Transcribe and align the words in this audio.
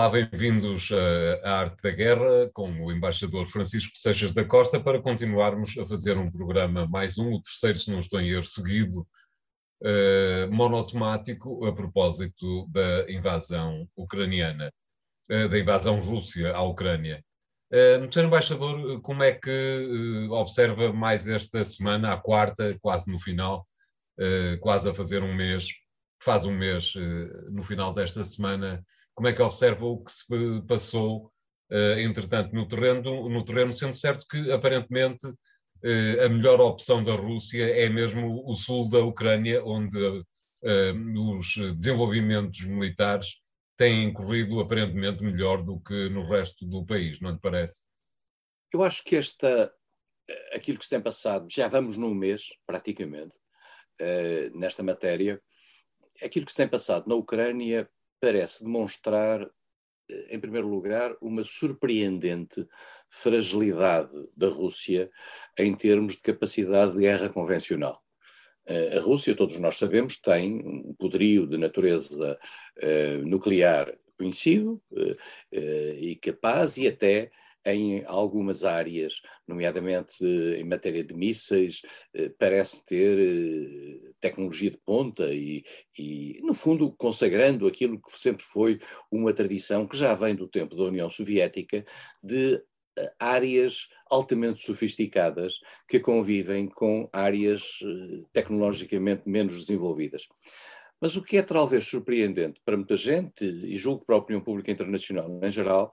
Olá, 0.00 0.08
bem-vindos 0.08 0.88
à 1.44 1.58
Arte 1.58 1.82
da 1.82 1.90
Guerra 1.90 2.50
com 2.54 2.70
o 2.86 2.90
embaixador 2.90 3.46
Francisco 3.48 3.98
Seixas 3.98 4.32
da 4.32 4.42
Costa 4.42 4.80
para 4.80 4.98
continuarmos 4.98 5.76
a 5.76 5.86
fazer 5.86 6.16
um 6.16 6.30
programa, 6.30 6.86
mais 6.86 7.18
um, 7.18 7.34
o 7.34 7.42
terceiro, 7.42 7.78
se 7.78 7.90
não 7.90 8.00
estou 8.00 8.18
em 8.18 8.30
erro, 8.30 8.46
seguido, 8.46 9.06
uh, 9.82 10.50
monotemático, 10.50 11.66
a 11.66 11.74
propósito 11.74 12.66
da 12.70 13.12
invasão 13.12 13.86
ucraniana, 13.94 14.72
uh, 15.30 15.50
da 15.50 15.58
invasão 15.58 16.00
Rússia 16.00 16.50
à 16.54 16.62
Ucrânia. 16.62 17.22
Uh, 17.70 18.10
Sr. 18.10 18.24
Embaixador, 18.24 19.02
como 19.02 19.22
é 19.22 19.32
que 19.32 20.26
uh, 20.30 20.32
observa 20.32 20.94
mais 20.94 21.28
esta 21.28 21.62
semana, 21.62 22.14
a 22.14 22.16
quarta, 22.16 22.74
quase 22.80 23.12
no 23.12 23.20
final, 23.20 23.68
quase 24.60 24.88
a 24.88 24.94
fazer 24.94 25.22
um 25.22 25.34
mês, 25.34 25.68
faz 26.22 26.46
um 26.46 26.56
mês 26.56 26.94
no 27.50 27.62
final 27.62 27.92
desta 27.92 28.24
semana, 28.24 28.82
como 29.20 29.28
é 29.28 29.34
que 29.34 29.42
observa 29.42 29.84
o 29.84 30.02
que 30.02 30.10
se 30.10 30.24
passou, 30.66 31.30
entretanto, 31.98 32.54
no 32.54 32.66
terreno, 32.66 33.28
no 33.28 33.44
terreno, 33.44 33.70
sendo 33.70 33.94
certo 33.94 34.26
que, 34.26 34.50
aparentemente, 34.50 35.26
a 36.24 36.28
melhor 36.30 36.58
opção 36.58 37.04
da 37.04 37.12
Rússia 37.12 37.64
é 37.64 37.86
mesmo 37.90 38.42
o 38.48 38.54
sul 38.54 38.88
da 38.88 39.00
Ucrânia, 39.00 39.62
onde 39.62 40.24
os 41.38 41.54
desenvolvimentos 41.76 42.64
militares 42.64 43.34
têm 43.76 44.10
corrido 44.10 44.58
aparentemente 44.58 45.22
melhor 45.22 45.62
do 45.62 45.78
que 45.78 46.08
no 46.08 46.26
resto 46.26 46.64
do 46.64 46.86
país, 46.86 47.20
não 47.20 47.32
lhe 47.32 47.40
parece? 47.42 47.82
Eu 48.72 48.82
acho 48.82 49.04
que 49.04 49.16
esta, 49.16 49.70
aquilo 50.54 50.78
que 50.78 50.84
se 50.84 50.90
tem 50.92 51.02
passado, 51.02 51.46
já 51.50 51.68
vamos 51.68 51.98
num 51.98 52.14
mês, 52.14 52.44
praticamente, 52.66 53.36
nesta 54.54 54.82
matéria, 54.82 55.38
aquilo 56.22 56.46
que 56.46 56.52
se 56.52 56.56
tem 56.56 56.68
passado 56.68 57.06
na 57.06 57.14
Ucrânia 57.16 57.86
parece 58.20 58.62
demonstrar, 58.62 59.42
eh, 60.08 60.26
em 60.30 60.40
primeiro 60.40 60.68
lugar, 60.68 61.16
uma 61.20 61.42
surpreendente 61.44 62.66
fragilidade 63.08 64.10
da 64.36 64.48
Rússia 64.48 65.10
em 65.58 65.74
termos 65.74 66.14
de 66.14 66.20
capacidade 66.20 66.92
de 66.92 67.00
guerra 67.00 67.28
convencional. 67.28 68.02
Eh, 68.66 68.98
a 68.98 69.00
Rússia, 69.00 69.34
todos 69.34 69.58
nós 69.58 69.76
sabemos, 69.76 70.20
tem 70.20 70.60
um 70.64 70.94
poderio 70.94 71.46
de 71.46 71.56
natureza 71.56 72.38
uh, 72.78 73.26
nuclear 73.26 73.92
conhecido 74.16 74.82
e 75.50 76.14
capaz, 76.16 76.76
e 76.76 76.86
até 76.86 77.30
em 77.64 78.04
algumas 78.06 78.64
áreas, 78.64 79.20
nomeadamente 79.46 80.24
em 80.24 80.64
matéria 80.64 81.04
de 81.04 81.14
mísseis, 81.14 81.82
parece 82.38 82.84
ter 82.84 84.00
tecnologia 84.20 84.70
de 84.70 84.78
ponta 84.78 85.32
e, 85.32 85.64
e, 85.98 86.40
no 86.42 86.54
fundo, 86.54 86.92
consagrando 86.92 87.66
aquilo 87.66 88.00
que 88.00 88.18
sempre 88.18 88.44
foi 88.44 88.80
uma 89.10 89.32
tradição 89.32 89.86
que 89.86 89.96
já 89.96 90.14
vem 90.14 90.34
do 90.34 90.48
tempo 90.48 90.76
da 90.76 90.84
União 90.84 91.10
Soviética 91.10 91.84
de 92.22 92.62
áreas 93.18 93.88
altamente 94.10 94.62
sofisticadas 94.62 95.54
que 95.88 96.00
convivem 96.00 96.68
com 96.68 97.08
áreas 97.12 97.78
eh, 97.82 98.22
tecnologicamente 98.32 99.22
menos 99.28 99.58
desenvolvidas. 99.58 100.26
Mas 101.00 101.16
o 101.16 101.22
que 101.22 101.38
é 101.38 101.42
talvez 101.42 101.86
surpreendente 101.86 102.60
para 102.64 102.76
muita 102.76 102.96
gente, 102.96 103.44
e 103.44 103.78
julgo 103.78 104.04
para 104.04 104.16
a 104.16 104.18
opinião 104.18 104.42
pública 104.42 104.70
internacional 104.70 105.40
em 105.42 105.50
geral, 105.50 105.92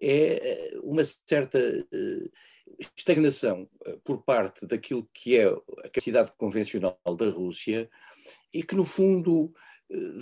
é 0.00 0.74
eh, 0.74 0.78
uma 0.82 1.02
certa 1.04 1.58
eh, 1.58 2.30
estagnação 2.96 3.68
por 4.04 4.22
parte 4.22 4.66
daquilo 4.66 5.08
que 5.12 5.36
é 5.36 5.46
a 5.46 5.82
capacidade 5.84 6.32
convencional 6.36 6.98
da 7.16 7.28
Rússia 7.30 7.88
e 8.52 8.62
que, 8.62 8.74
no 8.74 8.84
fundo, 8.84 9.52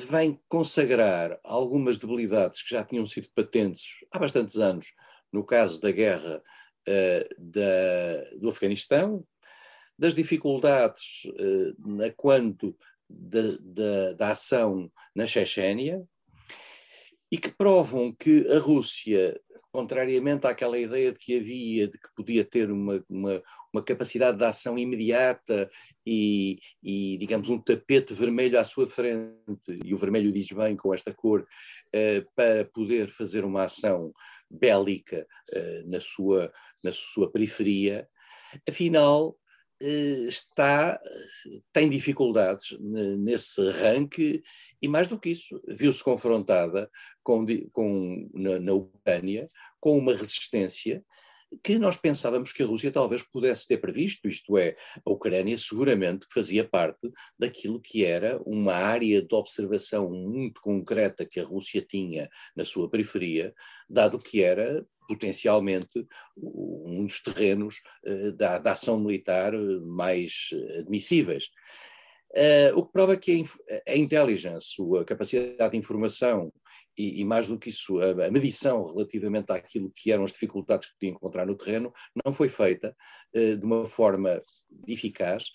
vem 0.08 0.38
consagrar 0.48 1.38
algumas 1.42 1.96
debilidades 1.96 2.62
que 2.62 2.70
já 2.70 2.84
tinham 2.84 3.06
sido 3.06 3.28
patentes 3.34 3.82
há 4.10 4.18
bastantes 4.18 4.56
anos 4.56 4.92
no 5.32 5.44
caso 5.44 5.80
da 5.80 5.90
guerra 5.90 6.42
uh, 6.88 7.34
da, 7.38 8.38
do 8.38 8.50
Afeganistão, 8.50 9.26
das 9.98 10.14
dificuldades 10.14 11.24
uh, 11.24 11.96
na 11.96 12.10
quanto 12.10 12.76
da, 13.08 14.30
ação 14.30 14.90
na 15.14 15.26
Chechênia, 15.26 16.06
e 17.30 17.38
que 17.38 17.50
provam 17.50 18.12
que 18.12 18.46
a 18.48 18.58
Rússia, 18.58 19.40
contrariamente 19.74 20.46
àquela 20.46 20.78
ideia 20.78 21.10
de 21.10 21.18
que 21.18 21.36
havia, 21.36 21.88
de 21.88 21.98
que 21.98 22.08
podia 22.14 22.44
ter 22.44 22.70
uma, 22.70 23.04
uma, 23.08 23.42
uma 23.72 23.82
capacidade 23.82 24.38
de 24.38 24.44
ação 24.44 24.78
imediata 24.78 25.68
e, 26.06 26.60
e, 26.80 27.18
digamos, 27.18 27.50
um 27.50 27.58
tapete 27.58 28.14
vermelho 28.14 28.56
à 28.56 28.64
sua 28.64 28.88
frente, 28.88 29.74
e 29.84 29.92
o 29.92 29.98
vermelho 29.98 30.30
diz 30.30 30.46
bem 30.52 30.76
com 30.76 30.94
esta 30.94 31.12
cor, 31.12 31.40
uh, 31.40 32.32
para 32.36 32.64
poder 32.66 33.10
fazer 33.10 33.44
uma 33.44 33.64
ação 33.64 34.12
bélica 34.48 35.26
uh, 35.52 35.90
na, 35.90 35.98
sua, 36.00 36.52
na 36.84 36.92
sua 36.92 37.28
periferia, 37.32 38.08
afinal 38.68 39.36
está, 39.80 41.00
tem 41.72 41.88
dificuldades 41.88 42.76
nesse 42.80 43.60
arranque 43.68 44.42
e 44.80 44.88
mais 44.88 45.08
do 45.08 45.18
que 45.18 45.30
isso, 45.30 45.60
viu-se 45.68 46.02
confrontada 46.02 46.90
com, 47.22 47.44
com, 47.72 48.30
na, 48.32 48.58
na 48.58 48.72
Ucrânia 48.72 49.46
com 49.80 49.98
uma 49.98 50.14
resistência 50.14 51.04
que 51.62 51.78
nós 51.78 51.96
pensávamos 51.96 52.52
que 52.52 52.62
a 52.62 52.66
Rússia 52.66 52.90
talvez 52.90 53.22
pudesse 53.22 53.66
ter 53.66 53.78
previsto, 53.78 54.26
isto 54.26 54.56
é, 54.58 54.74
a 55.04 55.10
Ucrânia 55.10 55.56
seguramente 55.56 56.26
fazia 56.32 56.66
parte 56.66 57.10
daquilo 57.38 57.80
que 57.80 58.04
era 58.04 58.40
uma 58.44 58.74
área 58.74 59.22
de 59.22 59.34
observação 59.34 60.10
muito 60.10 60.60
concreta 60.60 61.26
que 61.26 61.38
a 61.38 61.44
Rússia 61.44 61.84
tinha 61.86 62.28
na 62.56 62.64
sua 62.64 62.88
periferia, 62.90 63.54
dado 63.88 64.18
que 64.18 64.42
era 64.42 64.84
potencialmente 65.06 66.06
um 66.36 67.04
dos 67.04 67.22
terrenos 67.22 67.76
uh, 68.06 68.32
da, 68.32 68.58
da, 68.58 68.72
ação 68.72 68.98
militar 68.98 69.52
mais 69.82 70.50
admissíveis. 70.78 71.48
Uh, 72.30 72.76
o 72.76 72.84
que 72.84 72.92
prova 72.92 73.16
que 73.16 73.44
a, 73.86 73.92
a 73.92 73.96
intelligence, 73.96 74.74
a 75.00 75.04
capacidade 75.04 75.72
de 75.72 75.78
informação 75.78 76.52
e, 76.96 77.20
e, 77.20 77.24
mais 77.24 77.46
do 77.46 77.58
que 77.58 77.70
isso, 77.70 78.00
a, 78.00 78.26
a, 78.26 78.30
medição 78.30 78.84
relativamente 78.86 79.52
àquilo 79.52 79.92
que 79.94 80.10
eram 80.10 80.24
as 80.24 80.32
dificuldades 80.32 80.88
que 80.88 80.94
podia 80.94 81.10
encontrar 81.10 81.46
no 81.46 81.56
terreno 81.56 81.92
não 82.24 82.32
foi 82.32 82.48
feita 82.48 82.96
de 83.32 83.64
uma 83.64 83.84
forma 83.86 84.40
eficaz 84.86 85.46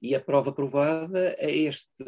e 0.00 0.14
a 0.14 0.20
prova 0.20 0.52
provada 0.52 1.34
é 1.38 1.50
este, 1.50 2.04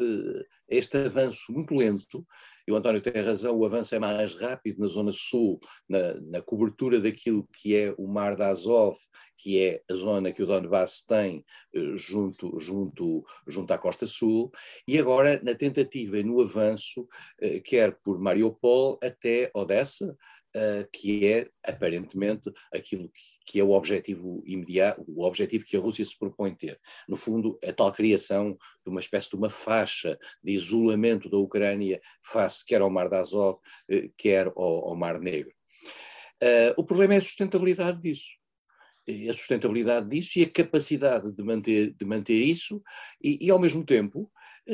este 0.69 0.97
avanço 0.97 1.51
muito 1.51 1.75
lento 1.75 2.25
e 2.67 2.71
o 2.71 2.75
António 2.75 3.01
tem 3.01 3.21
razão, 3.21 3.57
o 3.57 3.65
avanço 3.65 3.95
é 3.95 3.99
mais 3.99 4.33
rápido 4.33 4.79
na 4.79 4.87
zona 4.87 5.11
sul, 5.13 5.59
na, 5.87 6.19
na 6.21 6.41
cobertura 6.41 6.99
daquilo 6.99 7.47
que 7.53 7.75
é 7.75 7.93
o 7.97 8.07
Mar 8.07 8.35
da 8.35 8.49
Azov, 8.49 8.97
que 9.37 9.59
é 9.59 9.81
a 9.89 9.93
zona 9.93 10.31
que 10.31 10.43
o 10.43 10.45
Donbass 10.45 11.03
tem 11.03 11.43
eh, 11.73 11.97
junto, 11.97 12.59
junto, 12.59 13.25
junto 13.47 13.71
à 13.73 13.77
costa 13.77 14.05
sul, 14.05 14.51
e 14.87 14.99
agora 14.99 15.41
na 15.43 15.55
tentativa 15.55 16.17
e 16.17 16.23
no 16.23 16.41
avanço, 16.41 17.07
eh, 17.39 17.59
quer 17.59 17.97
por 18.03 18.19
Mariupol 18.19 18.99
até 19.01 19.49
Odessa, 19.53 20.15
uh, 20.55 20.87
que 20.91 21.27
é 21.27 21.49
aparentemente 21.63 22.51
aquilo 22.73 23.09
que, 23.09 23.21
que, 23.45 23.59
é 23.59 23.63
o 23.63 23.71
objetivo 23.71 24.43
imediato, 24.45 25.03
o 25.07 25.23
objetivo 25.23 25.65
que 25.65 25.77
a 25.77 25.79
Rússia 25.79 26.05
se 26.05 26.17
propõe 26.17 26.53
ter. 26.55 26.79
No 27.07 27.17
fundo, 27.17 27.59
a 27.63 27.71
tal 27.71 27.91
criação 27.91 28.57
de 28.85 28.91
uma 28.91 28.99
espécie 28.99 29.29
de 29.29 29.35
uma 29.35 29.49
faixa 29.49 30.17
de 30.43 30.53
isolamento 30.53 31.29
da 31.29 31.37
Ucrânia 31.37 32.01
face 32.23 32.65
quer 32.65 32.81
ao 32.81 32.89
Mar 32.89 33.09
de 33.09 33.15
Azov, 33.15 33.59
uh, 33.91 34.13
quer 34.17 34.47
ao, 34.47 34.89
ao, 34.89 34.95
Mar 34.95 35.19
Negro. 35.19 35.53
Uh, 36.41 36.73
o 36.77 36.83
problema 36.83 37.13
é 37.13 37.17
a 37.17 37.21
sustentabilidade 37.21 38.01
disso 38.01 38.41
a 39.29 39.33
sustentabilidade 39.33 40.07
disso 40.07 40.39
e 40.39 40.43
a 40.43 40.49
capacidade 40.49 41.31
de 41.31 41.43
manter, 41.43 41.93
de 41.93 42.05
manter 42.05 42.35
isso, 42.35 42.81
e, 43.21 43.37
e 43.41 43.49
ao 43.49 43.59
mesmo 43.59 43.83
tempo 43.83 44.31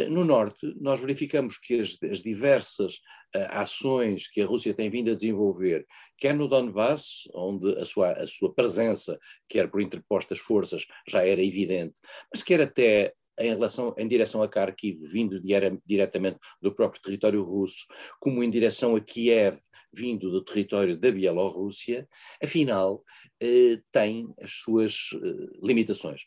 no 0.10 0.26
Norte, 0.26 0.74
nós 0.80 1.00
verificamos 1.00 1.58
que 1.58 1.80
as, 1.80 1.98
as 2.04 2.22
diversas 2.22 2.96
uh, 3.36 3.48
ações 3.50 4.28
que 4.28 4.42
a 4.42 4.46
Rússia 4.46 4.74
tem 4.74 4.90
vindo 4.90 5.12
a 5.12 5.16
desenvolver, 5.16 5.86
quer 6.18 6.36
no 6.36 6.48
Donbass, 6.48 7.28
onde 7.34 7.78
a 7.78 7.86
sua, 7.86 8.12
a 8.12 8.28
sua 8.28 8.54
presença, 8.54 9.18
quer 9.48 9.70
por 9.70 9.82
interpostas 9.82 10.40
forças, 10.40 10.86
já 11.08 11.26
era 11.26 11.42
evidente, 11.42 12.00
mas 12.32 12.44
quer 12.44 12.62
até 12.62 13.14
em 13.40 13.50
relação 13.50 13.94
em 13.98 14.08
direção 14.08 14.42
a 14.42 14.48
Kharkiv, 14.48 15.00
vindo 15.06 15.40
diretamente 15.86 16.40
do 16.62 16.74
próprio 16.74 17.02
território 17.02 17.44
russo, 17.44 17.86
como 18.20 18.44
em 18.44 18.50
direção 18.50 18.96
a 18.96 19.02
Kiev, 19.02 19.60
vindo 19.98 20.30
do 20.30 20.44
território 20.44 20.96
da 20.96 21.12
Bielorrússia, 21.12 22.08
afinal 22.42 23.04
eh, 23.42 23.80
tem 23.92 24.32
as 24.40 24.52
suas 24.52 25.10
eh, 25.14 25.58
limitações. 25.64 26.22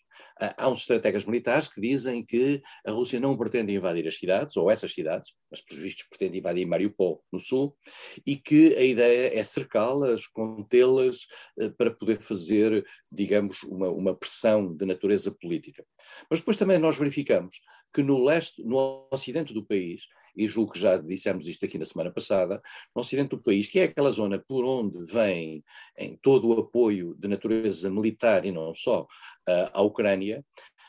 Há 0.56 0.70
uns 0.70 0.80
estrategas 0.80 1.26
militares 1.26 1.68
que 1.68 1.80
dizem 1.80 2.24
que 2.24 2.62
a 2.86 2.90
Rússia 2.90 3.20
não 3.20 3.36
pretende 3.36 3.74
invadir 3.74 4.08
as 4.08 4.16
cidades, 4.16 4.56
ou 4.56 4.70
essas 4.70 4.92
cidades, 4.92 5.32
mas 5.50 5.60
pelos 5.60 5.82
vistos 5.82 6.06
pretende 6.08 6.38
invadir 6.38 6.66
Mariupol, 6.66 7.22
no 7.30 7.38
sul, 7.38 7.76
e 8.26 8.36
que 8.36 8.74
a 8.74 8.82
ideia 8.82 9.38
é 9.38 9.44
cercá-las, 9.44 10.26
contê-las, 10.26 11.26
eh, 11.58 11.68
para 11.68 11.90
poder 11.90 12.18
fazer, 12.20 12.84
digamos, 13.10 13.62
uma, 13.62 13.90
uma 13.90 14.14
pressão 14.14 14.74
de 14.74 14.84
natureza 14.84 15.30
política. 15.30 15.84
Mas 16.28 16.40
depois 16.40 16.56
também 16.56 16.78
nós 16.78 16.98
verificamos 16.98 17.60
que 17.94 18.02
no 18.02 18.24
leste, 18.24 18.62
no 18.64 19.06
ocidente 19.12 19.52
do 19.52 19.64
país, 19.64 20.06
e 20.36 20.46
julgo 20.46 20.72
que 20.72 20.78
já 20.78 20.96
dissemos 20.96 21.46
isto 21.46 21.64
aqui 21.64 21.78
na 21.78 21.84
semana 21.84 22.10
passada, 22.10 22.60
no 22.94 23.00
ocidente 23.00 23.30
do 23.30 23.42
país, 23.42 23.68
que 23.68 23.80
é 23.80 23.84
aquela 23.84 24.10
zona 24.10 24.38
por 24.38 24.64
onde 24.64 25.04
vem 25.10 25.64
em 25.98 26.16
todo 26.16 26.48
o 26.48 26.60
apoio 26.60 27.14
de 27.18 27.28
natureza 27.28 27.90
militar 27.90 28.44
e 28.44 28.52
não 28.52 28.72
só 28.74 29.06
à 29.72 29.82
Ucrânia, 29.82 30.44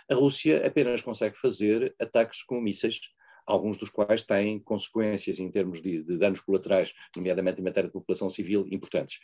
a 0.10 0.16
Rússia 0.16 0.66
apenas 0.66 1.02
consegue 1.02 1.38
fazer 1.38 1.96
ataques 2.00 2.44
com 2.44 2.60
mísseis 2.60 3.00
alguns 3.46 3.78
dos 3.78 3.90
quais 3.90 4.24
têm 4.24 4.60
consequências 4.60 5.40
em 5.40 5.52
termos 5.52 5.82
de, 5.82 6.04
de, 6.04 6.18
danos 6.18 6.40
colaterais, 6.42 6.94
nomeadamente 7.16 7.60
em 7.60 7.64
matéria 7.64 7.88
de 7.88 7.94
população 7.94 8.30
civil, 8.30 8.68
importantes. 8.72 9.20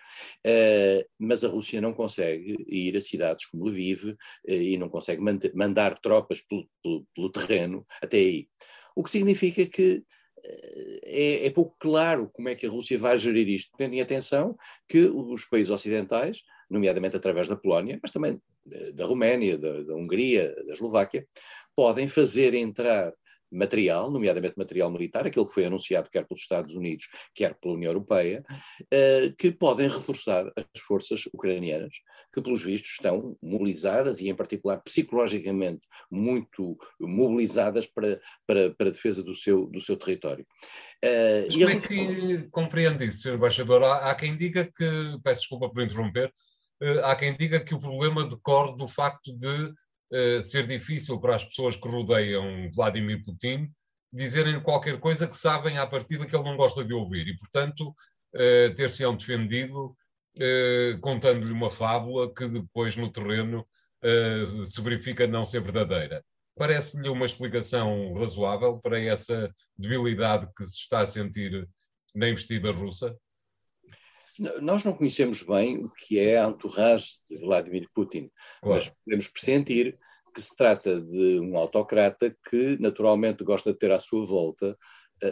Uh, 0.45 1.05
mas 1.17 1.43
a 1.43 1.47
Rússia 1.47 1.81
não 1.81 1.93
consegue 1.93 2.55
ir 2.67 2.95
a 2.97 3.01
cidades 3.01 3.45
como 3.45 3.65
Lviv 3.65 4.11
uh, 4.11 4.15
e 4.45 4.77
não 4.77 4.89
consegue 4.89 5.21
mandar 5.53 5.97
tropas 5.99 6.41
pelo, 6.41 6.67
pelo, 6.81 7.07
pelo, 7.15 7.31
terreno 7.31 7.85
até 8.01 8.17
aí. 8.17 8.47
O 8.97 9.03
que 9.03 9.11
significa 9.11 9.65
que 9.65 9.97
uh, 9.97 10.99
é, 11.03 11.45
é, 11.45 11.49
pouco 11.51 11.75
claro 11.79 12.29
como 12.33 12.49
é 12.49 12.55
que 12.55 12.65
a 12.65 12.69
Rússia 12.69 12.97
vai 12.97 13.17
gerir 13.17 13.47
isto, 13.47 13.71
tendo 13.77 13.94
em 13.94 14.01
atenção 14.01 14.57
que 14.89 15.05
os 15.05 15.45
países 15.45 15.71
ocidentais, 15.71 16.41
nomeadamente 16.69 17.15
através 17.15 17.47
da 17.47 17.55
Polónia, 17.55 17.99
mas 18.01 18.11
também 18.11 18.41
da 18.94 19.05
Roménia, 19.05 19.57
da, 19.57 19.83
da 19.83 19.95
Hungria, 19.95 20.53
da 20.65 20.73
Eslováquia, 20.73 21.25
podem 21.75 22.09
fazer 22.09 22.53
entrar 22.53 23.13
material, 23.51 24.11
nomeadamente 24.11 24.57
material 24.57 24.91
militar, 24.91 25.25
aquele 25.25 25.45
que 25.45 25.53
foi 25.53 25.65
anunciado 25.65 26.09
quer 26.09 26.25
pelos 26.27 26.41
Estados 26.41 26.73
Unidos, 26.73 27.07
quer 27.33 27.55
pela 27.55 27.75
União 27.75 27.91
Europeia, 27.91 28.43
uh, 28.81 29.35
que 29.38 29.51
podem 29.51 29.88
reforçar 29.88 30.51
as 30.55 30.81
forças 30.81 31.25
ucranianas, 31.27 31.93
que 32.33 32.41
pelos 32.41 32.63
vistos 32.63 32.91
estão 32.91 33.38
mobilizadas 33.41 34.19
e, 34.19 34.29
em 34.29 34.35
particular, 34.35 34.77
psicologicamente 34.83 35.88
muito 36.12 36.77
mobilizadas 37.00 37.88
para, 37.88 38.19
para, 38.45 38.74
para 38.75 38.88
a 38.88 38.91
defesa 38.91 39.24
do 39.24 39.35
seu, 39.35 39.65
do 39.68 39.81
seu 39.81 39.97
território. 39.97 40.45
Uh, 41.03 41.45
Mas 41.45 41.56
como 41.56 41.69
é 41.69 41.79
que 41.79 42.50
compreende 42.50 43.06
isso, 43.06 43.21
Sr. 43.21 43.35
Embaixador? 43.35 43.83
Há, 43.83 44.12
há, 44.12 44.15
quem 44.15 44.38
diga 44.38 44.65
que, 44.65 45.18
peço 45.24 45.41
desculpa 45.41 45.69
por 45.69 45.81
interromper, 45.81 46.33
uh, 46.81 47.06
há 47.06 47.15
quem 47.15 47.35
diga 47.35 47.59
que 47.59 47.74
o 47.74 47.79
problema 47.79 48.27
decorre 48.27 48.75
do 48.77 48.88
facto 48.88 49.35
de 49.35 49.74
uh, 50.13 50.44
ser 50.44 50.68
difícil 50.68 51.19
para 51.19 51.35
as 51.35 51.44
pessoas 51.44 51.75
que 51.75 51.88
rodeiam 51.88 52.69
Vladimir 52.71 53.24
Putin 53.24 53.71
dizerem 54.13 54.62
qualquer 54.62 55.00
coisa 55.00 55.27
que 55.27 55.38
sabem 55.38 55.77
à 55.77 55.85
partida 55.85 56.25
que 56.25 56.35
ele 56.35 56.45
não 56.45 56.56
gosta 56.56 56.83
de 56.83 56.94
ouvir 56.94 57.27
e, 57.27 57.38
portanto, 57.38 57.94
ter-se-ão 58.75 59.15
defendido 59.15 59.95
contando-lhe 61.01 61.51
uma 61.51 61.69
fábula 61.72 62.34
que 62.34 62.48
depois 62.48 62.95
no 62.95 63.12
terreno 63.12 63.68
se 64.66 64.81
verifica 64.81 65.28
não 65.28 65.45
ser 65.45 65.62
verdadeira. 65.62 66.24
Parece-lhe 66.56 67.10
uma 67.10 67.25
explicação 67.25 68.13
razoável 68.13 68.80
para 68.80 69.00
essa 69.00 69.54
debilidade 69.78 70.48
que 70.56 70.63
se 70.63 70.80
está 70.80 71.01
a 71.01 71.06
sentir 71.06 71.68
na 72.16 72.30
investida 72.30 72.72
russa? 72.72 73.16
Nós 74.62 74.84
não 74.84 74.94
conhecemos 74.94 75.42
bem 75.44 75.78
o 75.80 75.89
que 75.89 76.19
é 76.19 76.39
a 76.39 76.48
entourage 76.48 77.07
de 77.30 77.38
Vladimir 77.39 77.88
Putin, 77.94 78.31
claro. 78.62 78.75
mas 78.75 78.94
podemos 79.04 79.28
pressentir 79.28 79.98
que 80.34 80.42
se 80.42 80.56
trata 80.56 81.01
de 81.01 81.39
um 81.39 81.57
autocrata 81.57 82.36
que 82.50 82.78
naturalmente 82.80 83.44
gosta 83.44 83.74
de 83.74 83.80
ter 83.80 83.92
à 83.92 83.98
sua 83.98 84.24
volta 84.25 84.78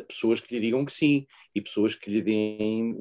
pessoas 0.08 0.40
que 0.40 0.56
lhe 0.56 0.62
digam 0.62 0.86
que 0.86 0.94
sim 0.94 1.26
e 1.54 1.62
pessoas 1.62 1.96
que 1.96 2.10
lhe 2.10 2.22
deem, 2.22 3.00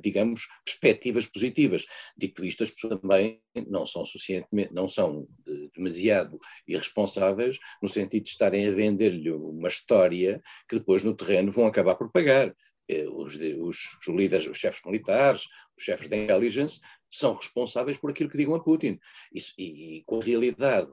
digamos, 0.00 0.46
perspectivas 0.64 1.26
positivas. 1.26 1.86
Dito 2.16 2.44
isto, 2.44 2.62
as 2.62 2.70
pessoas 2.70 3.00
também 3.00 3.40
não 3.68 3.86
são 3.86 4.04
suficientemente, 4.04 4.72
não 4.72 4.88
são 4.88 5.26
de, 5.44 5.70
demasiado 5.74 6.38
irresponsáveis 6.66 7.58
no 7.82 7.88
sentido 7.88 8.24
de 8.24 8.30
estarem 8.30 8.66
a 8.66 8.72
vender-lhe 8.72 9.30
uma 9.30 9.68
história 9.68 10.42
que 10.68 10.78
depois 10.78 11.02
no 11.02 11.14
terreno 11.14 11.52
vão 11.52 11.66
acabar 11.66 11.94
por 11.94 12.10
pagar. 12.10 12.54
Eh, 12.88 13.08
os, 13.08 13.36
os, 13.36 13.78
os 14.06 14.14
líderes, 14.14 14.46
os 14.46 14.58
chefes 14.58 14.82
militares, 14.84 15.46
os 15.76 15.84
chefes 15.84 16.08
da 16.08 16.16
intelligence, 16.16 16.80
são 17.10 17.34
responsáveis 17.34 17.98
por 17.98 18.10
aquilo 18.10 18.30
que 18.30 18.36
digam 18.36 18.54
a 18.54 18.62
Putin. 18.62 18.98
Isso, 19.32 19.52
e, 19.58 19.98
e, 19.98 20.04
com 20.04 20.20
a 20.20 20.24
realidade 20.24 20.90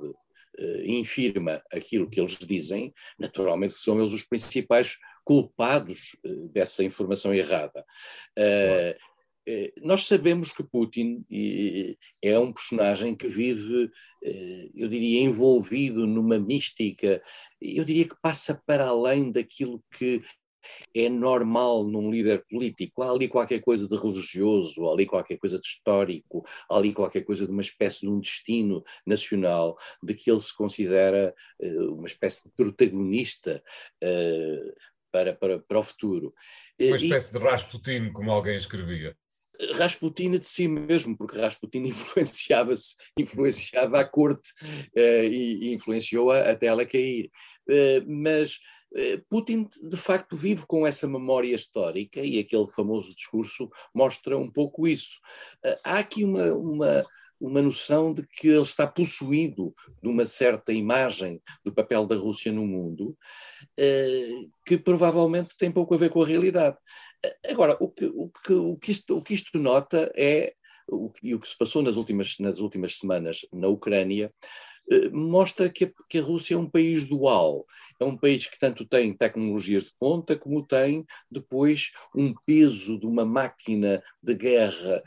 infirma 0.86 1.62
aquilo 1.72 2.10
que 2.10 2.20
eles 2.20 2.38
dizem, 2.38 2.94
naturalmente 3.18 3.74
são 3.74 4.00
eles 4.00 4.14
os 4.14 4.24
principais 4.24 4.98
culpados 5.24 6.18
uh, 6.26 6.50
dessa 6.50 6.84
informação 6.84 7.34
errada. 7.34 7.86
Uh, 8.38 9.20
nós 9.82 10.06
sabemos 10.06 10.52
que 10.52 10.64
Putin 10.64 11.26
é 12.22 12.38
um 12.38 12.54
personagem 12.54 13.16
que 13.16 13.28
vive, 13.28 13.90
eu 14.76 14.88
diria, 14.88 15.22
envolvido 15.22 16.06
numa 16.06 16.38
mística, 16.38 17.20
eu 17.60 17.84
diria 17.84 18.08
que 18.08 18.16
passa 18.22 18.62
para 18.68 18.86
além 18.86 19.32
daquilo 19.32 19.84
que 19.98 20.22
é 20.96 21.10
normal 21.10 21.86
num 21.86 22.12
líder 22.12 22.46
político. 22.50 23.02
Há 23.02 23.12
ali 23.12 23.28
qualquer 23.28 23.60
coisa 23.60 23.88
de 23.88 23.96
religioso, 23.96 24.88
há 24.88 24.94
ali 24.94 25.06
qualquer 25.06 25.38
coisa 25.38 25.60
de 25.60 25.66
histórico, 25.66 26.46
há 26.70 26.78
ali 26.78 26.94
qualquer 26.94 27.24
coisa 27.24 27.46
de 27.46 27.52
uma 27.52 27.62
espécie 27.62 28.02
de 28.02 28.10
um 28.10 28.20
destino 28.20 28.84
nacional, 29.06 29.78
de 30.02 30.14
que 30.14 30.32
ele 30.32 30.42
se 30.42 30.56
considera 30.56 31.34
uh, 31.60 31.94
uma 31.94 32.08
espécie 32.08 32.44
de 32.48 32.54
protagonista 32.56 33.64
uh, 34.04 34.74
para, 35.12 35.34
para, 35.34 35.60
para 35.60 35.80
o 35.80 35.84
futuro. 35.84 36.34
Uma 36.80 36.96
espécie 36.96 37.36
e, 37.36 37.40
de 37.40 37.46
Rasputin, 37.46 38.12
como 38.12 38.32
alguém 38.32 38.58
escrevia. 38.58 39.16
Rasputin 39.74 40.32
de 40.32 40.48
si 40.48 40.68
mesmo, 40.68 41.18
porque 41.18 41.40
Rasputin 41.40 41.84
influenciava-se, 41.88 42.96
influenciava 43.18 44.00
a 44.00 44.06
corte 44.08 44.50
uh, 44.96 45.24
e, 45.24 45.68
e 45.70 45.74
influenciou-a 45.74 46.50
até 46.50 46.68
ela 46.68 46.86
cair. 46.86 47.30
Uh, 47.68 48.04
mas 48.08 48.60
uh, 48.94 49.24
Putin, 49.30 49.68
de 49.90 49.98
facto, 49.98 50.36
vive 50.36 50.66
com 50.66 50.88
essa 50.88 51.08
memória 51.08 51.54
histórica 51.54 52.22
e 52.22 52.40
aquele 52.40 52.68
famoso 52.68 53.14
discurso 53.14 53.70
mostra 53.94 54.38
um 54.38 54.50
pouco 54.50 54.88
isso. 54.88 55.20
há 55.84 56.00
aqui 56.00 56.24
uma, 56.24 56.54
uma, 56.54 57.06
uma 57.40 57.62
noção 57.62 58.14
de 58.14 58.26
que 58.26 58.48
ele 58.48 58.64
está 58.64 58.88
possuído 58.88 59.76
de 60.02 60.08
uma 60.08 60.26
certa 60.26 60.72
imagem 60.72 61.42
do 61.66 61.74
papel 61.74 62.06
da 62.06 62.16
Rússia 62.16 62.52
no 62.52 62.66
mundo, 62.66 63.18
que 64.66 64.78
provavelmente 64.78 65.58
tem 65.58 65.72
pouco 65.72 65.94
a 65.94 65.98
ver 65.98 66.10
com 66.10 66.22
a 66.22 66.28
realidade. 66.28 66.78
Agora, 67.50 67.78
o 67.80 67.90
que, 67.90 68.06
o 68.06 68.30
que, 68.30 68.54
o 68.54 68.78
que, 68.78 68.92
isto, 68.92 69.18
o 69.18 69.22
que 69.22 69.34
isto 69.34 69.58
nota 69.58 70.12
é, 70.16 70.54
o, 70.88 71.12
e 71.22 71.36
o 71.36 71.40
que 71.40 71.48
se 71.48 71.58
passou 71.58 71.82
nas 71.82 71.96
últimas, 71.96 72.38
nas 72.40 72.60
últimas 72.60 72.98
semanas 72.98 73.46
na 73.52 73.68
Ucrânia, 73.68 74.34
eh, 74.92 75.10
mostra 75.10 75.70
que 75.70 75.86
a, 75.86 75.92
que 76.10 76.18
a, 76.18 76.22
Rússia 76.22 76.56
é 76.56 76.58
um 76.58 76.70
país 76.70 77.06
dual. 77.06 77.66
É 78.00 78.06
um 78.06 78.18
país 78.18 78.48
que 78.48 78.58
tanto 78.58 78.86
tem 78.86 79.14
tecnologias 79.14 79.84
de 79.84 79.94
ponta, 80.00 80.38
como 80.38 80.66
tem 80.66 81.06
depois 81.30 81.92
um 82.16 82.34
peso 82.46 83.00
de 83.00 83.06
uma 83.06 83.26
máquina 83.26 84.02
de 84.22 84.36
guerra 84.36 85.04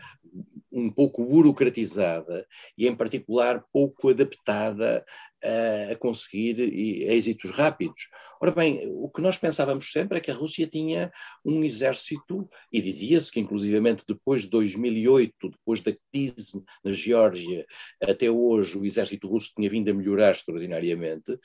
um 0.71 0.91
pouco 0.91 1.25
burocratizada 1.25 2.47
e, 2.79 2.87
em 2.87 2.95
particular, 2.95 3.63
pouco 3.73 4.09
adaptada 4.09 5.05
a, 5.43 5.93
a 5.93 5.97
conseguir 5.97 6.59
êxitos 6.61 7.51
rápidos. 7.51 8.09
Ora 8.41 8.51
bem, 8.51 8.89
o 8.89 9.09
que 9.09 9.21
nós 9.21 9.37
pensávamos 9.37 9.93
sempre 9.93 10.19
é 10.19 10.21
que 10.21 10.31
a 10.31 10.35
Rússia 10.35 10.67
tinha 10.67 11.13
um 11.45 11.63
exército, 11.63 12.49
e 12.73 12.81
dizia-se 12.81 13.31
que, 13.31 13.41
inclusivamente, 13.41 14.05
depois 14.07 14.43
de 14.43 14.51
2008, 14.51 15.51
depois 15.51 15.81
da 15.81 15.93
crise 16.13 16.63
na 16.85 16.93
Geórgia, 16.93 17.65
até 18.03 18.31
hoje, 18.31 18.79
o 18.79 18.85
exército 18.85 19.29
russo 19.29 19.53
tinha 19.57 19.71
vindo 19.71 19.91
a 19.91 19.95
melhorar 19.95 20.33
extraordinariamente, 20.33 21.39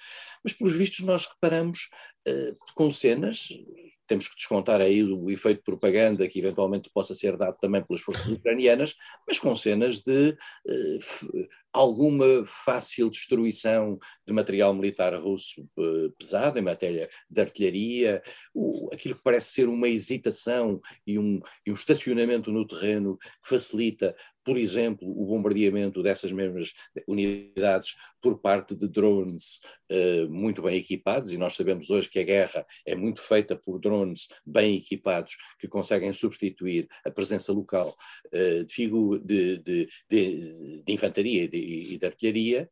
mas, 0.44 0.54
pelos 0.54 0.76
vistos, 0.76 1.06
nós 1.06 1.26
reparamos 1.26 1.90
uh, 2.28 2.58
com 2.74 2.92
cenas 2.92 3.50
temos 4.08 4.28
que 4.28 4.36
descontar 4.36 4.82
aí 4.82 5.04
o 5.04 5.30
efeito 5.30 5.58
de 5.58 5.64
propaganda 5.64 6.28
que 6.28 6.40
eventualmente 6.40 6.90
possa 6.90 7.14
ser 7.14 7.36
dado 7.38 7.58
também 7.60 7.84
pelas 7.84 8.02
forças 8.02 8.28
ucranianas, 8.28 8.96
mas 9.28 9.38
com 9.38 9.56
cenas 9.56 10.00
de 10.00 10.32
uh, 10.32 11.48
alguma 11.72 12.46
fácil 12.46 13.10
destruição 13.10 14.00
de 14.26 14.34
material 14.34 14.74
militar 14.74 15.14
russo 15.16 15.70
uh, 15.78 16.12
pesado 16.18 16.58
em 16.58 16.62
matéria 16.64 17.10
de 17.30 17.42
artilharia, 17.42 18.22
o, 18.54 18.90
aquilo 18.94 19.16
que 19.16 19.24
parece 19.24 19.54
ser 19.54 19.70
uma 19.70 19.88
hesitação 19.88 20.82
e 21.06 21.20
um, 21.20 21.40
e 21.66 21.72
um 21.72 21.76
estacionamento 21.76 22.52
no 22.52 22.66
terreno 22.66 23.18
que 23.18 23.50
facilita 23.50 24.16
por 24.48 24.58
exemplo, 24.58 25.06
o 25.06 25.26
bombardeamento 25.26 26.02
dessas 26.02 26.32
mesmas 26.32 26.74
unidades 27.06 27.98
por 28.22 28.40
parte 28.40 28.74
de 28.78 28.88
drones 28.88 29.60
uh, 29.92 30.30
muito 30.30 30.62
bem 30.62 30.78
equipados, 30.78 31.34
e 31.34 31.38
nós 31.38 31.54
sabemos 31.54 31.90
hoje 31.90 32.10
que 32.10 32.18
a 32.18 32.24
guerra 32.24 32.66
é 32.86 32.96
muito 32.96 33.20
feita 33.20 33.58
por 33.58 33.78
drones 33.78 34.30
bem 34.46 34.78
equipados 34.78 35.36
que 35.60 35.68
conseguem 35.68 36.14
substituir 36.14 36.88
a 37.04 37.12
presença 37.12 37.52
local 37.52 37.94
uh, 38.28 38.64
de, 38.64 39.60
de, 39.60 39.90
de, 40.10 40.84
de, 40.86 40.94
infantaria 40.94 41.44
e 41.44 41.48
de, 41.50 41.58
e 41.58 41.98
de 41.98 42.06
artilharia 42.06 42.70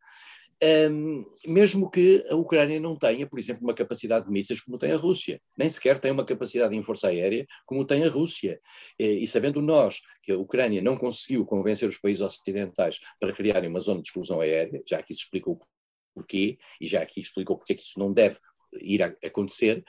um, 0.63 1.25
mesmo 1.45 1.89
que 1.89 2.25
a 2.29 2.35
Ucrânia 2.35 2.79
não 2.79 2.95
tenha, 2.95 3.27
por 3.27 3.37
exemplo, 3.37 3.63
uma 3.63 3.73
capacidade 3.73 4.25
de 4.25 4.31
mísseis 4.31 4.61
como 4.61 4.77
tem 4.77 4.91
a 4.91 4.97
Rússia, 4.97 5.41
nem 5.57 5.69
sequer 5.69 5.99
tem 5.99 6.11
uma 6.11 6.25
capacidade 6.25 6.75
em 6.75 6.83
força 6.83 7.07
aérea 7.07 7.45
como 7.65 7.85
tem 7.85 8.03
a 8.03 8.09
Rússia. 8.09 8.59
E, 8.97 9.05
e 9.23 9.27
sabendo 9.27 9.61
nós 9.61 10.01
que 10.23 10.31
a 10.31 10.37
Ucrânia 10.37 10.81
não 10.81 10.97
conseguiu 10.97 11.45
convencer 11.45 11.89
os 11.89 11.97
países 11.97 12.21
ocidentais 12.21 12.99
para 13.19 13.33
criarem 13.33 13.69
uma 13.69 13.79
zona 13.79 14.01
de 14.01 14.07
exclusão 14.07 14.39
aérea, 14.39 14.81
já 14.87 14.99
aqui 14.99 15.13
se 15.13 15.21
explicou 15.21 15.59
porquê, 16.13 16.57
e 16.79 16.87
já 16.87 17.01
aqui 17.01 17.19
explicou 17.19 17.57
porque 17.57 17.73
é 17.73 17.75
que 17.75 17.83
isso 17.83 17.99
não 17.99 18.13
deve 18.13 18.37
ir 18.81 19.03
a 19.03 19.13
acontecer, 19.25 19.83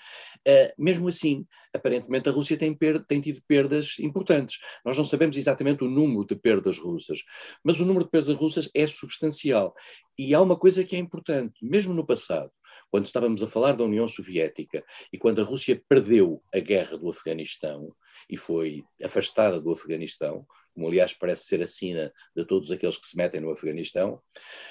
uh, 0.46 0.82
mesmo 0.82 1.08
assim, 1.08 1.46
aparentemente 1.74 2.28
a 2.28 2.32
Rússia 2.32 2.56
tem, 2.56 2.76
tem, 3.08 3.20
tido 3.20 3.42
perdas 3.46 3.98
importantes. 3.98 4.58
Nós 4.84 4.96
não 4.96 5.04
sabemos 5.04 5.36
exatamente 5.36 5.84
o 5.84 5.88
número 5.88 6.26
de 6.26 6.36
perdas 6.36 6.78
russas, 6.78 7.22
mas 7.62 7.80
o 7.80 7.84
número 7.84 8.04
de 8.04 8.10
perdas 8.10 8.34
russas 8.34 8.70
é 8.74 8.86
substancial. 8.86 9.74
E 10.18 10.34
há 10.34 10.40
uma 10.40 10.56
coisa 10.56 10.84
que 10.84 10.96
é 10.96 10.98
importante, 10.98 11.54
mesmo 11.62 11.92
no 11.92 12.06
passado, 12.06 12.50
quando 12.90 13.06
estávamos 13.06 13.42
a 13.42 13.46
falar 13.46 13.72
da 13.72 13.84
União 13.84 14.06
Soviética 14.08 14.84
e 15.12 15.18
quando 15.18 15.40
a 15.40 15.44
Rússia 15.44 15.82
perdeu 15.88 16.42
a 16.54 16.58
guerra 16.58 16.96
do 16.96 17.10
Afeganistão 17.10 17.94
e 18.28 18.36
foi 18.36 18.84
afastada 19.02 19.60
do 19.60 19.72
Afeganistão, 19.72 20.46
como 20.74 20.88
aliás 20.88 21.14
parece 21.14 21.44
ser 21.44 21.62
a 21.62 21.66
sina 21.66 22.12
de 22.34 22.44
todos 22.44 22.70
aqueles 22.70 22.98
que 22.98 23.06
se 23.06 23.16
metem 23.16 23.40
no 23.40 23.50
Afeganistão, 23.50 24.20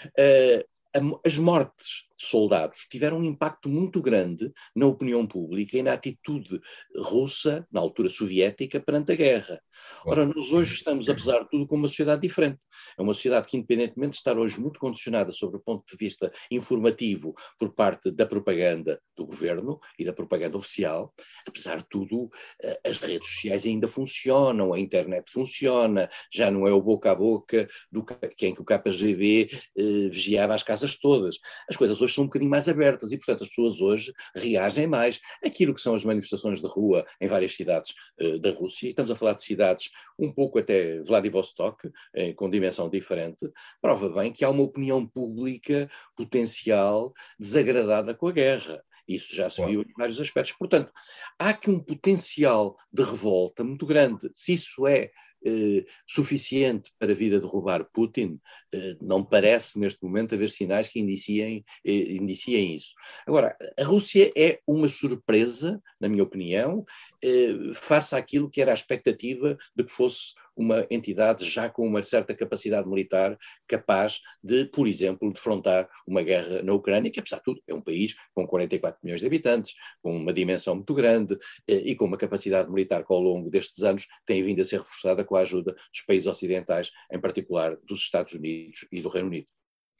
uh, 0.06 1.20
as 1.26 1.38
mortes 1.38 2.06
soldados 2.16 2.88
tiveram 2.90 3.18
um 3.18 3.24
impacto 3.24 3.70
muito 3.70 4.02
grande 4.02 4.52
na 4.76 4.86
opinião 4.86 5.26
pública 5.26 5.78
e 5.78 5.84
na 5.84 5.94
atitude 5.94 6.60
russa, 6.98 7.68
na 7.72 7.80
altura 7.80 8.10
soviética, 8.10 8.80
perante 8.80 9.12
a 9.12 9.16
guerra. 9.16 9.62
Ora, 10.06 10.26
nós 10.26 10.52
hoje 10.52 10.74
estamos, 10.74 11.10
apesar 11.10 11.44
de 11.44 11.50
tudo, 11.50 11.68
com 11.68 11.76
uma 11.76 11.88
sociedade 11.88 12.22
diferente. 12.22 12.60
É 12.98 13.02
uma 13.02 13.14
sociedade 13.14 13.48
que, 13.48 13.58
independentemente 13.58 14.12
de 14.12 14.18
estar 14.18 14.38
hoje 14.38 14.60
muito 14.60 14.80
condicionada 14.80 15.32
sobre 15.32 15.58
o 15.58 15.60
ponto 15.60 15.84
de 15.86 15.98
vista 15.98 16.32
informativo 16.52 17.34
por 17.60 17.74
parte 17.74 18.12
da 18.12 18.26
propaganda 18.26 19.02
do 19.16 19.26
governo 19.26 19.80
e 19.98 20.06
da 20.06 20.14
propaganda 20.14 20.58
oficial, 20.58 21.14
apesar 21.48 21.78
de 21.78 21.86
tudo, 21.90 22.30
eh, 22.62 22.80
as 22.86 22.98
redes 22.98 23.30
sociais 23.30 23.66
ainda 23.66 23.88
funcionam, 23.88 24.74
a 24.74 24.80
internet 24.80 25.32
funciona, 25.32 26.10
já 26.32 26.52
não 26.52 26.68
é 26.68 26.74
o 26.74 26.82
boca 26.82 27.12
a 27.12 27.16
boca 27.16 27.68
do 27.92 28.06
quem 28.38 28.54
que 28.54 28.62
o 28.62 28.66
KGB 28.66 29.50
eh, 29.52 30.10
vigiava 30.10 30.54
as 30.54 30.64
casas 30.64 30.98
todas. 30.98 31.36
As 31.70 31.76
coisas 31.76 32.02
são 32.14 32.24
um 32.24 32.28
bocadinho 32.28 32.52
mais 32.52 32.68
abertas 32.68 33.12
e, 33.12 33.18
portanto, 33.18 33.44
as 33.44 33.50
pessoas 33.50 33.82
hoje 33.82 34.14
reagem 34.36 34.88
mais 34.88 35.20
àquilo 35.44 35.74
que 35.74 35.82
são 35.82 35.96
as 35.96 36.04
manifestações 36.04 36.62
de 36.62 36.68
rua 36.68 37.06
em 37.20 37.28
várias 37.28 37.54
cidades 37.54 37.94
uh, 38.22 38.40
da 38.40 38.52
Rússia. 38.52 38.88
E 38.88 38.90
estamos 38.90 39.12
a 39.12 39.16
falar 39.16 39.34
de 39.34 39.44
cidades 39.44 39.90
um 40.18 40.32
pouco 40.32 40.60
até 40.60 41.02
Vladivostok, 41.02 41.90
eh, 42.14 42.34
com 42.34 42.50
dimensão 42.50 42.90
diferente, 42.90 43.52
prova 43.82 44.10
bem 44.10 44.32
que 44.32 44.46
há 44.46 44.50
uma 44.50 44.64
opinião 44.64 45.06
pública 45.06 45.90
potencial 46.16 47.14
desagradada 47.40 48.14
com 48.14 48.28
a 48.28 48.32
guerra. 48.32 48.84
Isso 49.08 49.36
já 49.36 49.50
se 49.50 49.64
viu 49.66 49.82
em 49.82 49.94
vários 49.98 50.20
aspectos. 50.20 50.54
Portanto, 50.54 50.92
há 51.38 51.50
aqui 51.50 51.70
um 51.70 51.80
potencial 51.80 52.76
de 52.92 53.04
revolta 53.04 53.64
muito 53.64 53.86
grande. 53.86 54.32
Se 54.34 54.54
isso 54.54 54.88
é 54.88 55.12
eh, 55.46 55.86
suficiente 56.08 56.92
para 56.98 57.14
vir 57.14 57.36
a 57.36 57.40
derrubar 57.40 57.86
Putin, 57.94 58.40
eh, 58.74 58.98
não 59.00 59.24
parece 59.24 59.80
neste 59.80 60.04
momento 60.04 60.34
haver 60.34 60.50
sinais 60.50 60.90
que 60.90 61.00
indiciem, 61.00 61.64
eh, 61.86 62.14
indiciem 62.14 62.76
isso. 62.76 62.94
Agora, 63.28 63.56
a 63.78 63.84
Rússia 63.84 64.32
é 64.36 64.60
uma 64.68 64.90
surpresa, 64.90 65.82
na 66.00 66.10
minha 66.10 66.24
opinião, 66.24 66.84
eh, 67.24 67.74
face 67.76 68.16
àquilo 68.16 68.50
que 68.50 68.62
era 68.62 68.72
a 68.72 68.74
expectativa 68.74 69.58
de 69.76 69.84
que 69.84 69.92
fosse 69.92 70.34
uma 70.56 70.86
entidade 70.90 71.46
já 71.46 71.70
com 71.70 71.86
uma 71.86 72.02
certa 72.02 72.34
capacidade 72.34 72.88
militar 72.88 73.38
capaz 73.68 74.20
de, 74.44 74.66
por 74.66 74.88
exemplo, 74.88 75.32
defrontar 75.32 75.90
uma 76.08 76.22
guerra 76.22 76.62
na 76.62 76.74
Ucrânia, 76.74 77.12
que 77.12 77.20
apesar 77.20 77.38
de 77.38 77.44
tudo 77.44 77.62
é 77.68 77.74
um 77.74 77.82
país 77.82 78.16
com 78.34 78.48
44 78.48 79.00
milhões 79.04 79.22
de 79.22 79.28
habitantes, 79.28 79.74
com 80.02 80.16
uma 80.16 80.34
dimensão 80.34 80.76
muito 80.76 80.94
grande 80.94 81.38
eh, 81.68 81.92
e 81.92 81.96
com 81.96 82.06
uma 82.06 82.18
capacidade 82.18 82.70
militar 82.70 83.06
que 83.06 83.14
ao 83.14 83.20
longo 83.20 83.50
destes 83.50 83.84
anos 83.84 84.08
tem 84.26 84.44
vindo 84.44 84.62
a 84.62 84.66
ser 84.66 84.80
reforçada 84.80 85.24
com 85.24 85.36
a 85.36 85.42
ajuda 85.42 85.74
dos 85.74 86.02
países 86.08 86.28
ocidentais, 86.28 86.92
em 87.12 87.20
particular 87.20 87.78
dos 87.84 88.00
Estados 88.00 88.34
Unidos 88.34 88.88
e 88.92 89.02
do 89.02 89.10
Reino 89.10 89.28
Unido. 89.28 89.48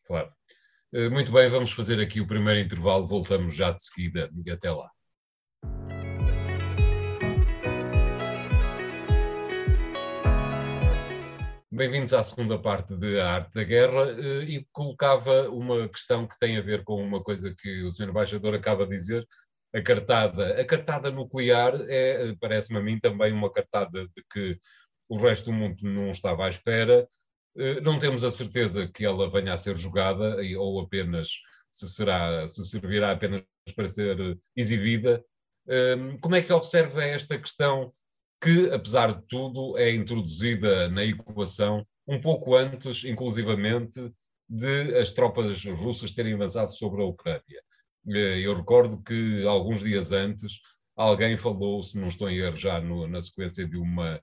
Claro. 0.06 0.32
Eh, 0.94 1.10
muito 1.10 1.32
bem, 1.32 1.50
vamos 1.50 1.72
fazer 1.72 2.00
aqui 2.00 2.22
o 2.22 2.28
primeiro 2.28 2.60
intervalo, 2.60 3.06
voltamos 3.06 3.56
já 3.56 3.72
de 3.72 3.84
seguida 3.84 4.30
até 4.52 4.72
lá. 4.72 4.90
Bem-vindos 11.76 12.14
à 12.14 12.24
segunda 12.24 12.58
parte 12.58 12.96
de 12.96 13.20
A 13.20 13.32
Arte 13.32 13.54
da 13.54 13.64
Guerra 13.66 14.10
eh, 14.12 14.44
e 14.46 14.68
colocava 14.72 15.50
uma 15.50 15.90
questão 15.90 16.26
que 16.26 16.40
tem 16.40 16.56
a 16.58 16.62
ver 16.62 16.86
com 16.86 17.04
uma 17.04 17.22
coisa 17.22 17.54
que 17.54 17.84
o 17.84 17.92
Sr. 17.92 18.12
Embaixador 18.12 18.56
acaba 18.56 18.86
de 18.86 18.96
dizer, 18.96 19.28
a 19.74 19.82
cartada. 19.82 20.62
A 20.62 20.64
cartada 20.64 21.12
nuclear 21.12 21.76
é, 21.90 22.30
eh, 22.30 22.36
parece-me 22.40 22.80
a 22.80 22.82
mim, 22.82 22.98
também 22.98 23.34
uma 23.34 23.52
cartada 23.52 24.08
de 24.08 24.24
que 24.32 24.58
o 25.10 25.18
resto 25.18 25.48
do 25.48 25.52
mundo 25.52 25.76
não 25.84 26.12
estava 26.12 26.46
à 26.46 26.50
espera. 26.50 27.10
Eh, 27.58 27.82
não 27.82 28.00
temos 28.00 28.24
a 28.24 28.32
certeza 28.32 28.88
que 28.88 29.06
ela 29.06 29.30
venha 29.30 29.52
a 29.52 29.58
ser 29.58 29.76
jogada 29.76 30.38
ou 30.58 30.80
apenas 30.80 31.28
se, 31.70 31.90
será, 31.90 32.48
se 32.48 32.66
servirá 32.70 33.12
apenas 33.12 33.44
para 33.76 33.90
ser 33.90 34.40
exibida. 34.56 35.22
Como 36.22 36.36
é 36.38 36.42
que 36.42 36.54
observa 36.54 37.04
esta 37.04 37.38
questão 37.38 37.94
que, 38.42 38.70
apesar 38.72 39.14
de 39.14 39.28
tudo, 39.28 39.78
é 39.78 39.94
introduzida 39.94 40.90
na 40.90 41.04
equação 41.04 41.86
um 42.08 42.20
pouco 42.20 42.56
antes, 42.56 43.04
inclusivamente, 43.04 44.12
de 44.48 44.98
as 44.98 45.12
tropas 45.12 45.64
russas 45.66 46.12
terem 46.12 46.34
avançado 46.34 46.72
sobre 46.76 47.02
a 47.02 47.06
Ucrânia. 47.06 47.62
Eh, 48.08 48.42
eu 48.42 48.54
recordo 48.54 49.02
que, 49.02 49.46
alguns 49.48 49.80
dias 49.80 50.12
antes, 50.12 50.54
alguém 50.96 51.38
falou, 51.38 51.82
se 51.82 51.98
não 51.98 52.08
estou 52.08 52.30
em 52.30 52.38
erro 52.38 52.56
já 52.56 52.80
no, 52.80 53.08
na 53.08 53.22
sequência 53.22 53.68
de 53.68 53.78
uma 53.78 54.22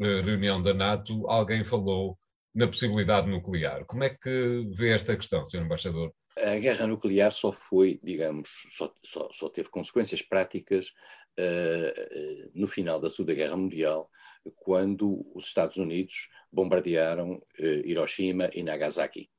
eh, 0.00 0.20
reunião 0.20 0.62
da 0.62 0.72
NATO, 0.72 1.28
alguém 1.28 1.64
falou 1.64 2.16
na 2.54 2.68
possibilidade 2.68 3.28
nuclear. 3.28 3.84
Como 3.86 4.04
é 4.04 4.10
que 4.10 4.68
vê 4.76 4.92
esta 4.92 5.16
questão, 5.16 5.44
Sr. 5.44 5.62
Embaixador? 5.62 6.12
A 6.38 6.58
guerra 6.58 6.86
nuclear 6.86 7.30
só 7.30 7.52
foi, 7.52 8.00
digamos, 8.02 8.48
só, 8.76 8.92
só, 9.04 9.28
só 9.32 9.48
teve 9.48 9.68
consequências 9.68 10.22
práticas 10.22 10.92
uh, 11.38 12.50
no 12.54 12.66
final 12.66 13.00
da 13.00 13.10
Segunda 13.10 13.34
Guerra 13.34 13.56
Mundial, 13.56 14.10
quando 14.56 15.24
os 15.34 15.46
Estados 15.46 15.76
Unidos 15.76 16.28
bombardearam 16.50 17.34
uh, 17.34 17.64
Hiroshima 17.84 18.50
e 18.54 18.62
Nagasaki. 18.62 19.30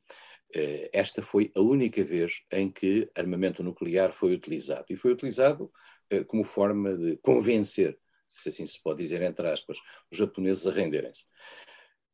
Esta 0.93 1.21
foi 1.21 1.51
a 1.53 1.59
única 1.59 2.01
vez 2.01 2.41
em 2.49 2.71
que 2.71 3.09
armamento 3.13 3.61
nuclear 3.61 4.13
foi 4.13 4.33
utilizado. 4.33 4.85
E 4.89 4.95
foi 4.95 5.11
utilizado 5.11 5.69
como 6.27 6.45
forma 6.45 6.95
de 6.95 7.17
convencer, 7.17 7.99
se 8.29 8.47
assim 8.47 8.65
se 8.65 8.81
pode 8.81 8.99
dizer, 8.99 9.21
entre 9.21 9.49
aspas, 9.49 9.77
os 10.09 10.17
japoneses 10.17 10.65
a 10.65 10.71
renderem-se. 10.71 11.25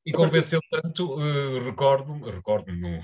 E 0.04 0.12
convenceu 0.12 0.60
tanto, 0.72 1.18
recordo-me, 1.60 2.32
recordo-me 2.32 3.02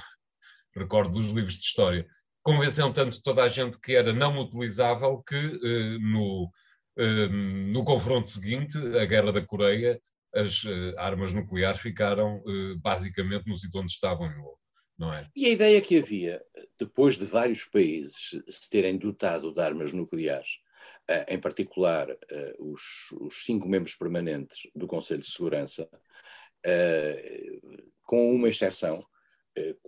recordo 0.75 1.11
dos 1.11 1.27
livros 1.27 1.53
de 1.53 1.65
história, 1.65 2.07
convenceu 2.41 2.91
tanto 2.93 3.21
toda 3.21 3.43
a 3.43 3.47
gente 3.47 3.79
que 3.79 3.95
era 3.95 4.13
não 4.13 4.39
utilizável 4.39 5.21
que 5.21 5.99
no 5.99 6.49
no 7.71 7.83
confronto 7.83 8.29
seguinte, 8.29 8.77
a 8.97 9.05
Guerra 9.05 9.31
da 9.31 9.45
Coreia, 9.45 10.01
as 10.33 10.63
uh, 10.63 10.93
armas 10.97 11.33
nucleares 11.33 11.81
ficaram 11.81 12.37
uh, 12.45 12.77
basicamente 12.77 13.47
no 13.47 13.57
sítio 13.57 13.79
onde 13.79 13.91
estavam, 13.91 14.29
é? 15.13 15.27
E 15.35 15.45
a 15.45 15.49
ideia 15.49 15.81
que 15.81 15.97
havia, 15.97 16.43
depois 16.79 17.17
de 17.17 17.25
vários 17.25 17.63
países 17.63 18.41
se 18.47 18.69
terem 18.69 18.97
dotado 18.97 19.53
de 19.53 19.61
armas 19.61 19.93
nucleares, 19.93 20.59
uh, 21.09 21.25
em 21.27 21.39
particular 21.39 22.07
os, 22.59 23.11
os, 23.21 23.43
cinco 23.43 23.67
membros 23.67 23.95
permanentes 23.95 24.69
do 24.75 24.87
Conselho 24.87 25.21
de 25.21 25.31
Segurança, 25.31 25.89
com 28.03 28.35
uma 28.35 28.49
exceção, 28.49 29.05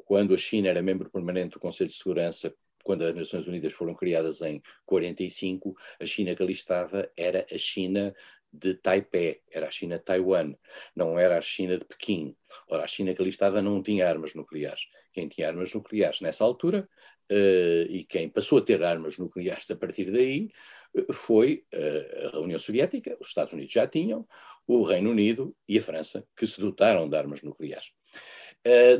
quando 0.05 0.33
a 0.33 0.37
China 0.37 0.69
era 0.69 0.81
membro 0.81 1.09
permanente 1.09 1.53
do 1.53 1.59
Conselho 1.59 1.89
de 1.89 1.95
Segurança, 1.95 2.53
quando 2.89 3.03
as 3.03 3.13
Nações 3.13 3.46
Unidas 3.46 3.72
foram 3.74 3.93
criadas 3.93 4.41
em 4.41 4.63
45, 4.88 5.77
a 6.00 6.05
China 6.08 6.34
que 6.34 6.41
ali 6.41 6.53
estava 6.53 7.08
era 7.15 7.46
a 7.51 7.55
China 7.55 8.15
de 8.51 8.74
Taipei, 8.74 9.41
era 9.51 9.67
a 9.67 9.69
China 9.69 10.00
de 10.00 10.05
Taiwan, 10.05 10.55
não 10.96 11.19
era 11.19 11.38
a 11.38 11.41
China 11.41 11.77
de 11.77 11.86
Pequim. 11.86 12.36
Ora, 12.67 12.86
a 12.86 12.88
China 12.88 13.13
que 13.13 13.22
ali 13.22 13.29
estava 13.29 13.62
não 13.62 13.84
tinha 13.84 14.10
armas 14.10 14.34
nucleares. 14.34 14.88
Quem 15.13 15.27
tinha 15.27 15.50
armas 15.50 15.72
nucleares 15.72 16.19
nessa 16.19 16.43
altura, 16.43 16.89
uh, 17.31 17.91
e 17.91 18.08
quem 18.10 18.27
passou 18.27 18.58
a 18.58 18.62
ter 18.63 18.81
armas 18.84 19.19
nucleares 19.19 19.69
a 19.69 19.75
partir 19.75 20.10
daí, 20.10 20.50
uh, 20.96 21.13
foi 21.13 21.63
uh, 21.72 22.38
a 22.38 22.39
União 22.39 22.60
Soviética, 22.60 23.15
os 23.22 23.27
Estados 23.27 23.53
Unidos 23.53 23.72
já 23.72 23.86
tinham, 23.88 24.27
o 24.65 24.81
Reino 24.81 25.12
Unido 25.12 25.55
e 25.67 25.77
a 25.77 25.81
França, 25.84 26.25
que 26.36 26.48
se 26.48 26.60
dotaram 26.60 27.08
de 27.08 27.15
armas 27.15 27.43
nucleares. 27.43 27.91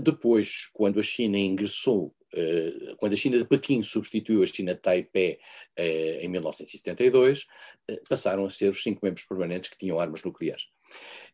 depois, 0.03 0.67
quando 0.74 1.00
a 1.00 1.03
China 1.03 1.39
ingressou 1.39 2.13
eh, 2.18 2.18
quando 2.98 3.13
a 3.13 3.17
China 3.17 3.38
de 3.38 3.45
Pequim 3.45 3.81
substituiu 3.81 4.43
a 4.43 4.45
China 4.45 4.75
de 4.75 4.81
Taipei 4.81 5.39
eh, 5.75 6.19
em 6.21 6.27
1972, 6.27 7.45
eh, 7.88 8.01
passaram 8.07 8.45
a 8.45 8.50
ser 8.50 8.69
os 8.69 8.83
cinco 8.83 9.00
membros 9.03 9.25
permanentes 9.25 9.69
que 9.69 9.77
tinham 9.77 10.00
armas 10.00 10.24
nucleares. 10.24 10.67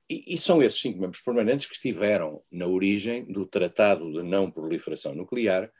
E, 0.10 0.36
e, 0.36 0.38
são 0.38 0.62
esses 0.62 0.80
cinco 0.80 1.00
membros 1.00 1.22
permanentes 1.22 1.68
que 1.68 1.74
estiveram 1.74 2.42
na 2.52 2.68
origem 2.68 3.25
do 3.25 3.46
Tratado 3.46 4.12
de 4.12 4.24
Não 4.24 4.52
Proliferação 4.52 5.16
Nuclear, 5.16 5.72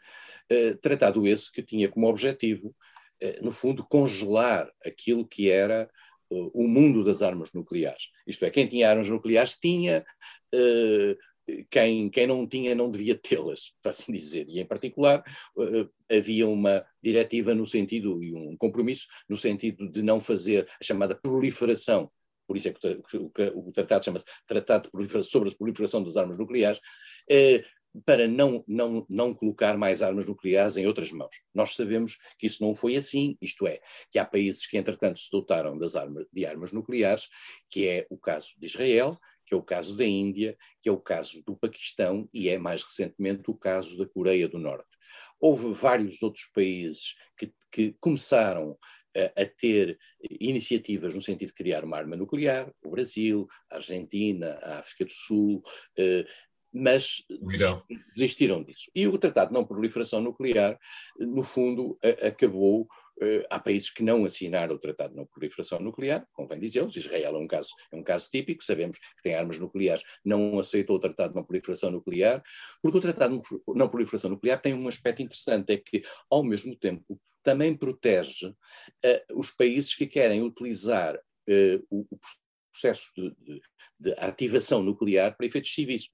tratado 0.81 1.25
esse 1.25 1.51
que 1.51 1.63
tinha 1.63 1.89
como 1.89 2.07
objetivo, 2.07 2.75
no 3.41 3.51
fundo, 3.51 3.84
congelar 3.84 4.72
aquilo 4.84 5.27
que 5.27 5.50
era 5.50 5.89
o 6.29 6.67
mundo 6.67 7.03
das 7.03 7.22
armas 7.22 7.51
nucleares. 7.53 8.10
Isto 8.25 8.45
é, 8.45 8.50
quem 8.50 8.67
tinha 8.67 8.89
armas 8.89 9.10
nucleares 9.10 9.57
tinha 9.57 10.03
quem, 11.69 12.09
quem 12.09 12.27
não 12.27 12.47
tinha 12.47 12.73
não 12.73 12.89
devia 12.89 13.15
tê-las, 13.15 13.73
para 13.81 13.91
assim 13.91 14.11
dizer. 14.11 14.47
E, 14.49 14.59
em 14.59 14.65
particular, 14.65 15.23
havia 16.09 16.47
uma 16.47 16.85
diretiva 17.01 17.53
no 17.53 17.67
sentido, 17.67 18.23
e 18.23 18.33
um 18.33 18.55
compromisso 18.57 19.07
no 19.29 19.37
sentido 19.37 19.89
de 19.89 20.01
não 20.01 20.19
fazer 20.19 20.67
a 20.79 20.83
chamada 20.83 21.15
proliferação 21.15 22.11
por 22.47 22.55
isso 22.55 22.67
é 22.67 22.73
que 22.73 23.01
o 23.55 23.71
tratado 23.71 24.05
chama-se 24.05 24.25
Tratado 24.45 24.89
sobre 25.23 25.49
a 25.49 25.55
Proliferação 25.55 26.03
das 26.03 26.15
Armas 26.15 26.37
Nucleares, 26.37 26.79
eh, 27.27 27.63
para 28.05 28.27
não, 28.27 28.63
não, 28.67 29.05
não 29.09 29.33
colocar 29.33 29.77
mais 29.77 30.01
armas 30.01 30.25
nucleares 30.25 30.75
em 30.75 30.85
outras 30.85 31.11
mãos. 31.11 31.33
Nós 31.53 31.75
sabemos 31.75 32.17
que 32.37 32.47
isso 32.47 32.61
não 32.61 32.75
foi 32.75 32.95
assim, 32.95 33.37
isto 33.41 33.65
é, 33.67 33.79
que 34.11 34.19
há 34.19 34.25
países 34.25 34.67
que, 34.67 34.77
entretanto, 34.77 35.19
se 35.19 35.29
dotaram 35.31 35.77
das 35.77 35.95
armas, 35.95 36.25
de 36.31 36.45
armas 36.45 36.71
nucleares, 36.71 37.29
que 37.69 37.87
é 37.87 38.05
o 38.09 38.17
caso 38.17 38.49
de 38.57 38.65
Israel, 38.65 39.17
que 39.45 39.53
é 39.53 39.57
o 39.57 39.63
caso 39.63 39.97
da 39.97 40.05
Índia, 40.05 40.57
que 40.81 40.89
é 40.89 40.91
o 40.91 40.99
caso 40.99 41.43
do 41.43 41.55
Paquistão 41.55 42.27
e 42.33 42.49
é, 42.49 42.57
mais 42.57 42.83
recentemente, 42.83 43.49
o 43.49 43.55
caso 43.55 43.97
da 43.97 44.05
Coreia 44.05 44.47
do 44.47 44.57
Norte. 44.57 44.89
Houve 45.39 45.73
vários 45.73 46.21
outros 46.23 46.45
países 46.53 47.15
que, 47.37 47.53
que 47.71 47.95
começaram 47.99 48.77
a 49.15 49.45
ter 49.45 49.97
iniciativas 50.29 51.15
no 51.15 51.21
sentido 51.21 51.49
de 51.49 51.53
criar 51.53 51.85
uma 51.85 51.97
arma 51.97 52.17
nuclear, 52.17 52.69
o 52.83 52.89
Brasil, 52.89 53.47
a 53.69 53.75
Argentina, 53.75 54.59
a 54.61 54.79
África 54.79 55.05
do 55.05 55.11
Sul, 55.11 55.63
eh, 55.97 56.25
mas 56.71 57.23
desistiram 58.13 58.61
disso. 58.61 58.91
E 58.93 59.07
o 59.07 59.17
Tratado 59.17 59.47
de 59.47 59.53
Não 59.53 59.65
Proliferação 59.65 60.19
Nuclear, 60.19 60.77
no 61.17 61.43
fundo, 61.43 61.97
acabou. 62.21 62.85
Eh, 63.22 63.45
há 63.50 63.60
países 63.60 63.89
que 63.89 64.03
não 64.03 64.25
assinaram 64.25 64.75
o 64.75 64.79
Tratado 64.79 65.12
de 65.12 65.15
Não 65.15 65.25
Proliferação 65.25 65.79
Nuclear, 65.79 66.27
convém 66.34 66.60
dizê-los, 66.60 66.95
Israel 66.95 67.36
é 67.36 67.39
um, 67.39 67.48
caso, 67.48 67.69
é 67.91 67.95
um 67.95 68.03
caso 68.03 68.29
típico, 68.29 68.63
sabemos 68.63 68.98
que 68.98 69.24
tem 69.24 69.36
armas 69.36 69.57
nucleares, 69.57 70.03
não 70.24 70.60
aceitou 70.60 70.98
o 70.98 71.00
Tratado 71.00 71.29
de 71.29 71.36
Não 71.36 71.45
Proliferação 71.45 71.91
Nuclear, 71.91 72.43
porque 72.81 72.98
o 72.98 73.01
Tratado 73.01 73.39
de 73.39 73.60
Não 73.74 73.88
Proliferação 73.88 74.29
Nuclear 74.29 74.62
tem 74.62 74.74
um 74.74 74.88
aspecto 74.88 75.22
interessante, 75.22 75.72
é 75.72 75.77
que, 75.77 76.03
ao 76.29 76.43
mesmo 76.43 76.75
tempo, 76.75 77.19
também 77.41 77.77
protege 77.77 78.48
uh, 78.48 79.39
os 79.39 79.51
países 79.51 79.95
que 79.95 80.07
querem 80.07 80.41
utilizar 80.41 81.15
uh, 81.15 81.86
o, 81.89 82.05
o, 82.10 82.19
processo 82.72 83.10
de, 83.15 83.34
de, 83.39 83.62
de 83.98 84.13
ativação 84.17 84.84
nuclear 84.84 85.38
para 85.38 85.45
efeitos 85.45 85.74
civis 85.74 86.10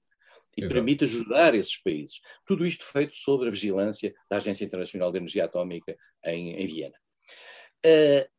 e 0.56 0.62
Exato. 0.62 0.74
permite 0.74 1.04
ajudar 1.04 1.54
esses 1.54 1.76
países. 1.80 2.20
Tudo 2.46 2.66
isto 2.66 2.84
feito 2.84 3.16
sob 3.16 3.46
a 3.46 3.50
vigilância 3.50 4.12
da 4.30 4.36
Agência 4.36 4.64
Internacional 4.64 5.10
de 5.10 5.18
Energia 5.18 5.44
Atómica 5.44 5.96
em, 6.24 6.54
em 6.54 6.66
Viena. 6.66 6.96
Uh, 7.84 8.32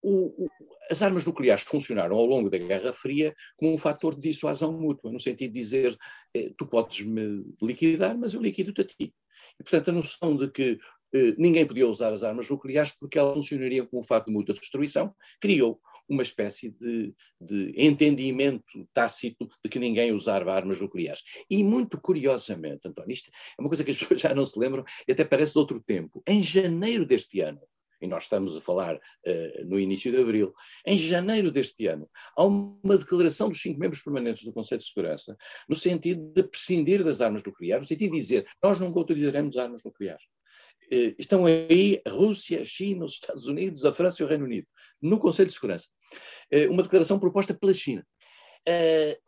o, 0.00 0.44
o, 0.44 0.48
as 0.90 1.02
armas 1.02 1.24
nucleares 1.24 1.64
funcionaram 1.64 2.16
ao 2.16 2.24
longo 2.24 2.48
da 2.48 2.58
Guerra 2.58 2.92
Fria 2.92 3.34
como 3.56 3.72
um 3.72 3.78
fator 3.78 4.14
de 4.14 4.30
dissuasão 4.30 4.72
mútua, 4.72 5.10
no 5.10 5.20
sentido 5.20 5.52
de 5.52 5.60
dizer 5.60 5.98
eh, 6.34 6.52
tu 6.56 6.66
podes 6.66 7.04
me 7.04 7.44
liquidar, 7.60 8.16
mas 8.16 8.32
eu 8.32 8.40
liquido-te 8.40 8.80
a 8.80 8.84
ti. 8.84 9.14
E, 9.58 9.62
portanto, 9.62 9.88
a 9.90 9.92
noção 9.92 10.36
de 10.36 10.50
que 10.50 10.78
eh, 11.14 11.34
ninguém 11.36 11.66
podia 11.66 11.86
usar 11.86 12.12
as 12.12 12.22
armas 12.22 12.48
nucleares 12.48 12.92
porque 12.92 13.18
elas 13.18 13.34
funcionariam 13.34 13.86
como 13.86 14.00
um 14.00 14.04
fato 14.04 14.26
de 14.26 14.32
mútua 14.32 14.54
destruição, 14.54 15.14
criou 15.40 15.80
uma 16.08 16.22
espécie 16.22 16.70
de, 16.70 17.14
de, 17.40 17.74
entendimento 17.76 18.64
tácito 18.92 19.48
de 19.62 19.70
que 19.70 19.78
ninguém 19.78 20.12
usava 20.12 20.52
armas 20.52 20.80
nucleares. 20.80 21.22
E 21.50 21.62
muito 21.62 22.00
curiosamente, 22.00 22.88
António, 22.88 23.12
isto 23.12 23.30
é 23.30 23.60
uma 23.60 23.68
coisa 23.68 23.84
que 23.84 23.90
as 23.90 23.98
pessoas 23.98 24.20
já 24.20 24.34
não 24.34 24.44
se 24.44 24.58
lembram 24.58 24.84
e 25.06 25.12
até 25.12 25.24
parece 25.24 25.52
de 25.52 25.58
outro 25.58 25.80
tempo. 25.80 26.22
Em 26.26 26.42
janeiro 26.42 27.04
deste 27.04 27.40
ano, 27.40 27.60
e 28.00 28.06
nós 28.06 28.24
estamos 28.24 28.56
a 28.56 28.60
falar 28.60 28.96
uh, 28.96 29.64
no 29.66 29.78
início 29.78 30.10
de 30.10 30.18
abril, 30.18 30.54
em 30.86 30.96
janeiro 30.96 31.50
deste 31.50 31.86
ano, 31.86 32.08
há 32.36 32.44
uma 32.44 32.96
declaração 32.96 33.48
dos 33.48 33.60
cinco 33.60 33.80
membros 33.80 34.02
permanentes 34.02 34.44
do 34.44 34.52
Conselho 34.52 34.80
de 34.80 34.86
Segurança 34.86 35.36
no 35.68 35.74
sentido 35.74 36.32
de 36.32 36.44
prescindir 36.44 37.02
das 37.02 37.20
armas 37.20 37.42
nucleares, 37.42 37.88
sentido 37.88 38.12
de 38.12 38.18
dizer 38.18 38.46
nós 38.62 38.78
não 38.78 38.88
autorizaremos 38.88 39.56
armas 39.56 39.82
nucleares. 39.84 40.22
Eh, 40.90 41.14
estão 41.18 41.44
aí 41.44 42.00
a 42.04 42.10
Rússia, 42.10 42.62
a 42.62 42.64
China, 42.64 43.04
os 43.04 43.14
Estados 43.14 43.46
Unidos, 43.46 43.84
a 43.84 43.92
França 43.92 44.22
e 44.22 44.24
o 44.24 44.28
Reino 44.28 44.44
Unido, 44.44 44.66
no 45.00 45.18
Conselho 45.18 45.48
de 45.48 45.54
Segurança. 45.54 45.86
Eh, 46.50 46.68
uma 46.68 46.82
declaração 46.82 47.18
proposta 47.18 47.54
pela 47.54 47.74
China. 47.74 48.06
Eh, 48.66 49.18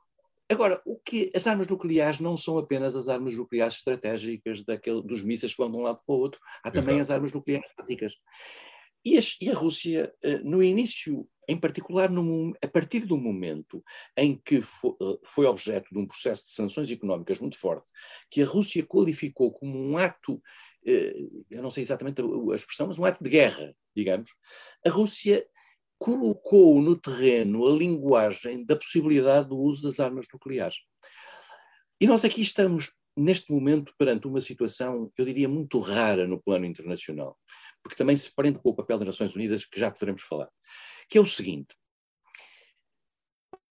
agora, 0.50 0.80
o 0.86 0.98
que 0.98 1.30
as 1.34 1.46
armas 1.46 1.66
nucleares 1.66 2.18
não 2.18 2.36
são 2.36 2.56
apenas 2.58 2.96
as 2.96 3.08
armas 3.08 3.36
nucleares 3.36 3.76
estratégicas 3.76 4.64
daquele, 4.64 5.02
dos 5.02 5.22
mísseis 5.22 5.52
que 5.52 5.62
vão 5.62 5.70
de 5.70 5.76
um 5.76 5.82
lado 5.82 6.00
para 6.06 6.14
o 6.14 6.18
outro, 6.18 6.40
há 6.64 6.70
também 6.70 6.96
Exato. 6.96 7.02
as 7.02 7.10
armas 7.10 7.32
nucleares 7.32 7.74
táticas. 7.76 8.14
E, 9.04 9.18
e, 9.40 9.50
a 9.50 9.54
Rússia, 9.54 10.12
no 10.44 10.62
início, 10.62 11.26
em 11.48 11.58
particular 11.58 12.10
no, 12.10 12.54
a 12.62 12.68
partir 12.68 13.00
do 13.00 13.16
momento 13.16 13.82
em 14.14 14.36
que 14.36 14.60
foi, 14.60 14.94
foi 15.24 15.46
objeto 15.46 15.88
de 15.90 15.98
um 15.98 16.06
processo 16.06 16.44
de 16.44 16.52
sanções 16.52 16.90
económicas 16.90 17.40
muito 17.40 17.58
forte, 17.58 17.86
que 18.30 18.42
a 18.42 18.46
Rússia 18.46 18.84
qualificou 18.84 19.50
como 19.52 19.78
um 19.78 19.96
ato 19.96 20.40
eu 20.84 21.62
não 21.62 21.70
sei 21.70 21.82
exatamente 21.82 22.22
a 22.22 22.54
expressão, 22.54 22.86
mas 22.86 22.98
um 22.98 23.04
ato 23.04 23.22
de 23.22 23.30
guerra, 23.30 23.74
digamos, 23.94 24.30
a 24.84 24.90
Rússia 24.90 25.46
colocou 25.98 26.80
no 26.80 26.98
terreno 26.98 27.66
a 27.66 27.72
linguagem 27.72 28.64
da 28.64 28.74
possibilidade 28.74 29.48
do 29.48 29.56
uso 29.56 29.82
das 29.82 30.00
armas 30.00 30.26
nucleares. 30.32 30.78
E 32.00 32.06
nós 32.06 32.24
aqui 32.24 32.40
estamos, 32.40 32.92
neste 33.14 33.52
momento, 33.52 33.94
perante 33.98 34.26
uma 34.26 34.40
situação, 34.40 35.12
eu 35.16 35.24
diria, 35.24 35.48
muito 35.48 35.78
rara 35.78 36.26
no 36.26 36.42
plano 36.42 36.64
internacional, 36.64 37.38
porque 37.82 37.96
também 37.96 38.16
se 38.16 38.34
prende 38.34 38.58
com 38.58 38.70
o 38.70 38.74
papel 38.74 38.98
das 38.98 39.08
Nações 39.08 39.34
Unidas, 39.34 39.66
que 39.66 39.78
já 39.78 39.90
poderemos 39.90 40.22
falar, 40.22 40.48
que 41.08 41.18
é 41.18 41.20
o 41.20 41.26
seguinte. 41.26 41.76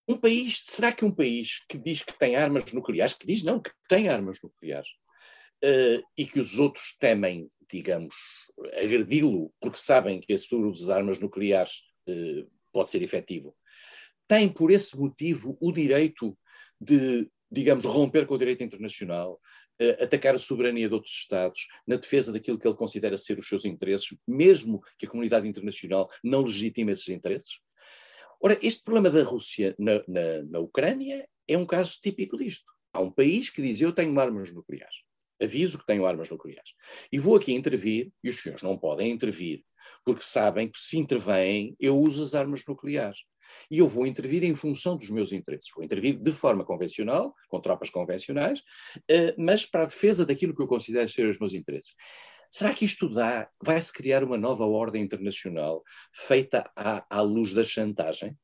Um 0.08 0.17
país, 0.17 0.62
será 0.65 0.91
que 0.91 1.06
um 1.06 1.12
país 1.12 1.63
que 1.67 1.78
diz 1.78 2.04
que 2.04 2.17
tem 2.17 2.36
armas 2.36 2.72
nucleares, 2.72 3.15
que 3.15 3.26
diz 3.26 3.43
não, 3.43 3.60
que 3.60 3.72
tem 3.88 4.08
armas 4.08 4.39
nucleares, 4.43 4.89
uh, 5.63 6.04
e 6.17 6.26
que 6.26 6.39
os 6.39 6.58
outros 6.58 6.95
temem, 7.00 7.50
digamos, 7.69 8.15
agredi-lo 8.82 9.54
porque 9.60 9.78
sabem 9.78 10.19
que 10.19 10.34
esse 10.34 10.54
uso 10.54 10.88
das 10.88 10.95
armas 10.95 11.19
nucleares 11.19 11.84
uh, 12.08 12.50
pode 12.72 12.89
ser 12.89 13.02
efetivo, 13.02 13.56
tem 14.28 14.48
por 14.48 14.72
esse 14.72 14.98
motivo 14.98 15.58
o 15.60 15.72
direito 15.72 16.38
de, 16.80 17.30
digamos, 17.52 17.86
romper 17.86 18.26
com 18.26 18.36
o 18.36 18.38
direito 18.38 18.63
internacional, 18.63 19.39
uh, 19.82 20.04
atacar 20.04 20.36
a 20.36 20.39
soberania 20.39 20.88
de 20.88 20.93
outros 20.93 21.13
Estados, 21.13 21.67
na 21.86 21.95
defesa 21.95 22.32
daquilo 22.32 22.60
que 22.60 22.67
ele 22.67 22.78
considera 22.78 23.17
ser 23.17 23.38
os 23.38 23.48
seus 23.48 23.65
interesses, 23.65 24.15
mesmo 24.28 24.82
que 24.98 25.06
a 25.06 25.10
comunidade 25.10 25.48
internacional 25.48 26.10
não 26.24 26.43
legitime 26.43 26.91
esses 26.91 27.10
interesses? 27.10 27.60
Ora, 28.41 28.58
este 28.62 28.82
problema 28.84 29.10
da 29.10 29.22
Rússia 29.22 29.76
na, 29.78 30.02
na, 30.08 30.43
na 30.43 30.60
Ucrânia 30.60 31.28
é 31.45 31.58
um 31.58 31.65
caso 31.65 32.00
típico 32.02 32.38
disto. 32.38 32.72
Há 32.93 33.02
um 33.02 33.12
país 33.12 33.50
que 33.50 33.62
diz 33.62 33.82
eu 33.82 33.91
tenho 33.91 34.17
armas 34.17 34.50
nucleares 34.52 35.09
aviso 35.41 35.78
que 35.78 35.86
tenho 35.86 36.06
armas 36.06 36.30
nucleares. 36.30 36.73
E 37.12 37.19
vou 37.19 37.36
aqui 37.36 37.54
intervir, 37.54 38.12
e 38.23 38.30
os 38.30 38.41
senhores 38.41 38.63
não 38.63 38.78
podem 38.78 39.12
intervir, 39.12 39.63
porque 40.06 40.21
sabem 40.21 40.69
que 40.69 40.80
se 40.80 40.97
intervêm, 40.97 41.75
eu 41.80 41.97
uso 41.97 42.23
as 42.23 42.34
armas 42.34 42.63
nucleares. 42.67 43.19
E 43.69 43.80
eu 43.80 43.88
vou 43.88 44.06
intervir 44.06 44.43
em 44.43 44.56
função 44.56 44.95
dos 44.95 45.10
meus 45.10 45.32
interesses. 45.32 45.69
Vou 45.75 45.84
intervir 45.84 46.19
de 46.19 46.32
forma 46.32 46.63
convencional, 46.63 47.34
com 47.47 47.60
tropas 47.60 47.89
convencionais, 47.89 48.62
eh, 49.10 49.34
mas 49.38 49.65
para 49.65 49.84
a 49.84 49.88
defesa 49.88 50.25
daquilo 50.25 50.56
que 50.56 50.62
eu 50.62 50.67
considero 50.67 51.10
ser 51.10 51.28
os 51.28 51.39
meus 51.39 51.54
interesses. 51.54 51.93
Será 52.52 52.73
que 52.73 52.86
isto 52.86 53.08
dá, 53.10 53.47
vai-se 53.63 53.93
criar 53.93 54.23
uma 54.23 54.38
nova 54.38 54.65
ordem 54.65 55.04
internacional 55.04 55.84
feita 56.13 56.69
à, 56.75 57.06
à 57.10 57.21
luz 57.21 57.54
da 57.54 57.63
chantagem? 57.63 58.36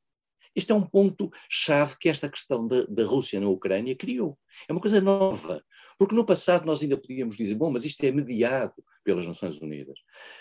Isto 0.56 0.72
é 0.72 0.76
um 0.76 0.88
ponto-chave 0.88 1.98
que 2.00 2.08
esta 2.08 2.30
questão 2.30 2.66
da 2.66 3.04
Rússia 3.04 3.40
na 3.42 3.50
Ucrânia 3.50 3.96
criou. 3.96 4.38
É 4.70 4.72
uma 4.72 4.80
coisa 4.80 5.02
nova. 5.02 5.62
Porque 5.98 6.16
no 6.16 6.26
passado 6.26 6.66
nós 6.66 6.82
ainda 6.82 6.98
podíamos 6.98 7.38
dizer, 7.38 7.56
bom, 7.56 7.72
mas 7.72 7.86
isto 7.86 8.04
é 8.04 8.12
mediado 8.12 8.84
pelas 9.06 9.28
Nações 9.28 9.62
Unidas. 9.62 10.00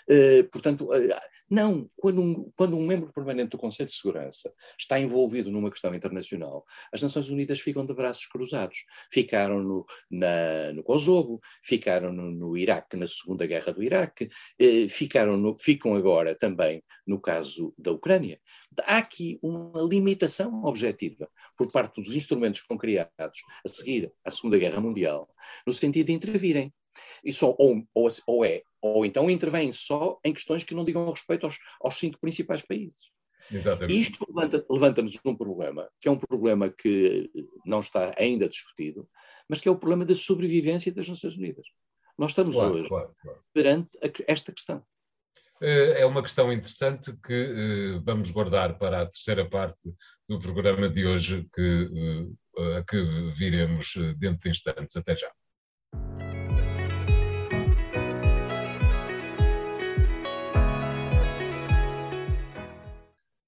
Uh, 0.09 0.43
portanto, 0.51 0.85
uh, 0.85 1.21
não, 1.49 1.89
quando 1.95 2.19
um, 2.19 2.51
quando 2.55 2.75
um 2.75 2.85
membro 2.85 3.13
permanente 3.13 3.51
do 3.51 3.57
Conselho 3.57 3.87
de 3.87 3.95
Segurança 3.95 4.51
está 4.77 4.99
envolvido 4.99 5.51
numa 5.51 5.69
questão 5.69 5.93
internacional, 5.93 6.65
as 6.91 7.01
Nações 7.01 7.29
Unidas 7.29 7.59
ficam 7.59 7.85
de 7.85 7.93
braços 7.93 8.25
cruzados. 8.25 8.83
Ficaram 9.11 9.61
no, 9.61 9.85
na, 10.09 10.73
no 10.73 10.83
Kosovo, 10.83 11.39
ficaram 11.63 12.11
no, 12.11 12.31
no, 12.31 12.57
Iraque, 12.57 12.97
na 12.97 13.05
Segunda 13.05 13.45
Guerra 13.45 13.71
do 13.71 13.83
Iraque, 13.83 14.25
uh, 14.25 14.89
ficaram 14.89 15.37
no, 15.37 15.55
ficam 15.55 15.95
agora 15.95 16.35
também 16.35 16.83
no 17.05 17.21
caso 17.21 17.73
da 17.77 17.91
Ucrânia. 17.91 18.41
Há 18.83 18.97
aqui 18.97 19.39
uma 19.41 19.81
limitação 19.83 20.63
objetiva 20.65 21.29
por 21.55 21.71
parte 21.71 22.01
dos 22.01 22.15
instrumentos 22.15 22.61
que 22.61 22.67
foram 22.67 22.79
criados 22.79 23.39
a 23.63 23.69
seguir 23.69 24.11
à 24.25 24.31
Segunda 24.31 24.57
Guerra 24.57 24.81
Mundial, 24.81 25.29
no 25.65 25.71
sentido 25.71 26.07
de 26.07 26.13
intervirem. 26.13 26.73
E 27.23 27.31
só, 27.31 27.55
ou, 27.57 27.83
ou, 27.93 28.07
ou, 28.27 28.45
é, 28.45 28.63
ou 28.81 29.05
então 29.05 29.29
intervêm 29.29 29.71
só 29.71 30.19
em 30.23 30.33
questões 30.33 30.63
que 30.63 30.75
não 30.75 30.85
digam 30.85 31.09
respeito 31.09 31.45
aos, 31.45 31.57
aos 31.81 31.97
cinco 31.99 32.19
principais 32.19 32.61
países. 32.61 33.13
Exatamente. 33.51 33.99
Isto 33.99 34.25
levanta-nos 34.33 34.65
levanta 34.69 35.01
um 35.25 35.35
problema, 35.35 35.89
que 35.99 36.07
é 36.07 36.11
um 36.11 36.17
problema 36.17 36.69
que 36.69 37.29
não 37.65 37.79
está 37.79 38.13
ainda 38.17 38.49
discutido, 38.49 39.07
mas 39.47 39.61
que 39.61 39.67
é 39.67 39.71
o 39.71 39.77
problema 39.77 40.05
da 40.05 40.15
sobrevivência 40.15 40.91
das 40.91 41.07
Nações 41.07 41.35
Unidas. 41.37 41.65
Nós 42.17 42.31
estamos 42.31 42.55
claro, 42.55 42.73
hoje 42.73 42.87
claro, 42.87 43.15
claro. 43.21 43.39
perante 43.53 43.89
esta 44.27 44.51
questão. 44.51 44.83
Eh, 45.61 46.01
é 46.01 46.05
uma 46.05 46.23
questão 46.23 46.51
interessante 46.51 47.15
que 47.21 47.33
eh, 47.33 47.99
vamos 48.03 48.31
guardar 48.31 48.77
para 48.77 49.01
a 49.01 49.05
terceira 49.05 49.47
parte 49.47 49.93
do 50.27 50.39
programa 50.39 50.89
de 50.89 51.05
hoje, 51.05 51.47
que 51.53 51.89
a 52.77 52.83
que 52.83 52.97
viremos 53.37 53.93
dentro 54.17 54.39
de 54.39 54.49
instantes. 54.49 54.95
Até 54.95 55.15
já. 55.15 55.31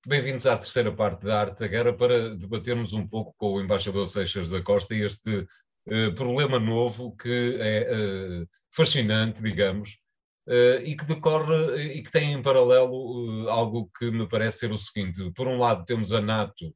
Bem-vindos 0.08 0.46
à 0.46 0.58
terceira 0.58 0.90
parte 0.90 1.26
da 1.26 1.42
Arte 1.42 1.60
da 1.60 1.68
Guerra 1.68 1.92
para 1.92 2.34
debatermos 2.34 2.94
um 2.94 3.06
pouco 3.06 3.36
com 3.36 3.56
o 3.56 3.62
embaixador 3.62 4.08
Seixas 4.08 4.48
da 4.48 4.62
Costa 4.62 4.96
este 4.96 5.40
uh, 5.40 6.16
problema 6.16 6.58
novo 6.62 7.14
que 7.18 7.58
é 7.60 7.92
uh, 7.92 8.48
fascinante, 8.74 9.44
digamos, 9.44 10.00
uh, 10.48 10.80
e 10.82 10.96
que 10.96 11.04
decorre 11.04 11.76
e 11.92 12.02
que 12.02 12.10
tem 12.10 12.32
em 12.32 12.42
paralelo 12.42 13.50
algo 13.50 13.92
que 14.00 14.10
me 14.10 14.26
parece 14.30 14.60
ser 14.60 14.72
o 14.72 14.78
seguinte: 14.78 15.30
por 15.36 15.46
um 15.46 15.60
lado, 15.60 15.84
temos 15.84 16.14
a 16.14 16.22
NATO 16.22 16.74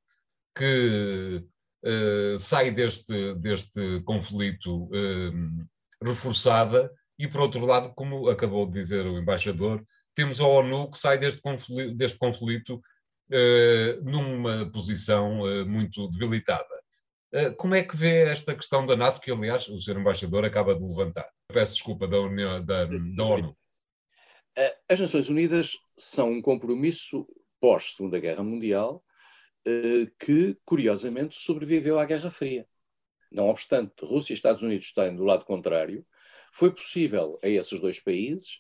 que 0.54 1.41
sai 2.38 2.70
deste, 2.70 3.34
deste 3.36 4.02
conflito 4.02 4.89
reforçada, 6.04 6.91
e 7.17 7.30
por 7.30 7.39
outro 7.39 7.65
lado, 7.65 7.94
como 7.96 8.28
acabou 8.28 8.65
de 8.65 8.74
dizer 8.74 9.06
o 9.06 9.17
embaixador, 9.17 9.82
temos 10.13 10.41
a 10.41 10.46
ONU 10.46 10.91
que 10.91 10.98
sai 10.98 11.17
deste 11.17 11.39
conflito, 11.39 11.96
deste 11.96 12.17
conflito 12.17 12.82
numa 14.04 14.70
posição 14.72 15.41
uh, 15.41 15.65
muito 15.65 16.08
debilitada. 16.10 16.82
Uh, 17.34 17.56
como 17.56 17.76
é 17.76 17.84
que 17.84 17.96
vê 17.96 18.24
esta 18.24 18.56
questão 18.56 18.86
da 18.86 18.96
NATO, 18.96 19.22
que 19.22 19.32
aliás 19.32 19.67
o 19.67 19.80
Sr. 19.80 20.00
Embaixador 20.00 20.44
acaba 20.44 20.76
de 20.76 20.84
levantar? 20.84 21.30
Peço 21.48 21.74
desculpa 21.74 22.08
da, 22.08 22.20
União, 22.20 22.63
da, 22.63 22.86
da 22.86 23.24
ONU. 23.24 23.58
As 24.89 25.00
Nações 25.00 25.30
Unidas 25.30 25.78
são 25.98 26.30
um 26.30 26.41
compromisso 26.41 27.26
pós-Segunda 27.60 28.20
Guerra 28.20 28.44
Mundial 28.44 29.02
que, 30.20 30.58
curiosamente, 30.65 31.38
sobreviveu 31.38 32.00
à 32.00 32.06
Guerra 32.06 32.32
Fria. 32.32 32.67
Não 33.32 33.48
obstante 33.48 33.94
Rússia 34.04 34.34
e 34.34 34.36
Estados 34.36 34.62
Unidos 34.62 34.88
estarem 34.88 35.15
do 35.15 35.24
lado 35.24 35.46
contrário, 35.46 36.06
foi 36.52 36.70
possível 36.74 37.39
a 37.41 37.48
esses 37.48 37.80
dois 37.80 38.00
países 38.00 38.60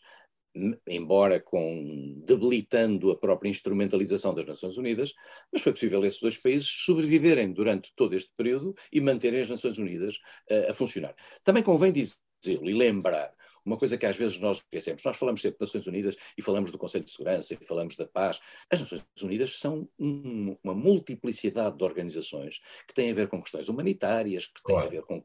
embora 0.87 1.39
com 1.39 2.21
debilitando 2.25 3.11
a 3.11 3.17
própria 3.17 3.49
instrumentalização 3.49 4.33
das 4.33 4.45
Nações 4.45 4.77
Unidas, 4.77 5.13
mas 5.51 5.61
foi 5.61 5.71
possível 5.71 6.03
esses 6.03 6.19
dois 6.19 6.37
países 6.37 6.67
sobreviverem 6.67 7.51
durante 7.53 7.91
todo 7.95 8.15
este 8.15 8.31
período 8.35 8.75
e 8.91 8.99
manterem 8.99 9.41
as 9.41 9.49
Nações 9.49 9.77
Unidas 9.77 10.15
uh, 10.49 10.71
a 10.71 10.73
funcionar. 10.73 11.15
Também 11.43 11.63
convém 11.63 11.91
dizê-lo 11.91 12.69
e 12.69 12.73
lembrar 12.73 13.33
uma 13.63 13.77
coisa 13.77 13.97
que 13.97 14.05
às 14.05 14.17
vezes 14.17 14.39
nós 14.39 14.57
esquecemos. 14.57 15.03
Nós 15.03 15.17
falamos 15.17 15.41
sempre 15.41 15.59
das 15.59 15.69
Nações 15.69 15.87
Unidas 15.87 16.15
e 16.37 16.41
falamos 16.41 16.71
do 16.71 16.77
Conselho 16.77 17.05
de 17.05 17.11
Segurança 17.11 17.53
e 17.53 17.65
falamos 17.65 17.95
da 17.95 18.07
paz. 18.07 18.39
As 18.69 18.81
Nações 18.81 19.03
Unidas 19.21 19.59
são 19.59 19.87
um, 19.99 20.57
uma 20.63 20.73
multiplicidade 20.73 21.77
de 21.77 21.83
organizações 21.83 22.59
que 22.87 22.93
têm 22.93 23.11
a 23.11 23.13
ver 23.13 23.27
com 23.27 23.41
questões 23.41 23.69
humanitárias, 23.69 24.47
que 24.47 24.63
têm 24.63 24.75
claro. 24.75 24.87
a 24.87 24.91
ver 24.91 25.03
com 25.03 25.23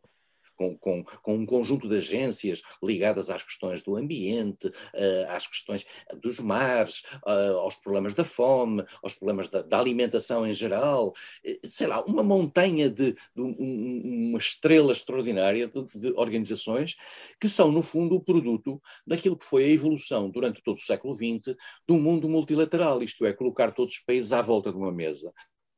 com, 0.57 0.77
com, 0.77 1.05
com 1.05 1.35
um 1.35 1.47
conjunto 1.47 1.89
de 1.89 1.97
agências 1.97 2.63
ligadas 2.83 3.31
às 3.31 3.43
questões 3.43 3.83
do 3.83 3.97
ambiente, 3.97 4.67
uh, 4.69 5.31
às 5.31 5.47
questões 5.47 5.87
dos 6.21 6.41
mares, 6.41 7.03
uh, 7.27 7.59
aos 7.59 7.77
problemas 7.77 8.15
da 8.15 8.25
fome, 8.25 8.85
aos 9.03 9.15
problemas 9.15 9.49
da, 9.49 9.63
da 9.63 9.79
alimentação 9.79 10.47
em 10.47 10.53
geral, 10.53 11.09
uh, 11.09 11.69
sei 11.69 11.87
lá, 11.87 12.05
uma 12.05 12.23
montanha 12.23 12.89
de, 12.91 13.13
de 13.13 13.43
um, 13.43 14.31
uma 14.31 14.39
estrela 14.39 14.93
extraordinária 14.93 15.69
de, 15.69 15.87
de, 15.95 16.13
organizações 16.17 16.97
que 17.41 17.49
são, 17.49 17.71
no 17.71 17.83
fundo, 17.83 18.17
o 18.17 18.25
produto 18.25 18.81
daquilo 19.07 19.37
que 19.37 19.45
foi 19.45 19.65
a 19.65 19.69
evolução 19.69 20.31
durante 20.31 20.63
todo 20.63 20.79
o 20.79 20.83
século 20.83 21.15
XX 21.15 21.55
do 21.87 21.95
mundo 21.95 22.29
multilateral, 22.29 23.03
isto 23.03 23.25
é, 23.25 23.33
colocar 23.33 23.73
todos 23.73 23.95
os 23.95 24.01
países 24.01 24.33
à 24.33 24.43
volta 24.43 24.71
de 24.71 24.79
uma 24.79 24.93
mesa, 24.93 25.33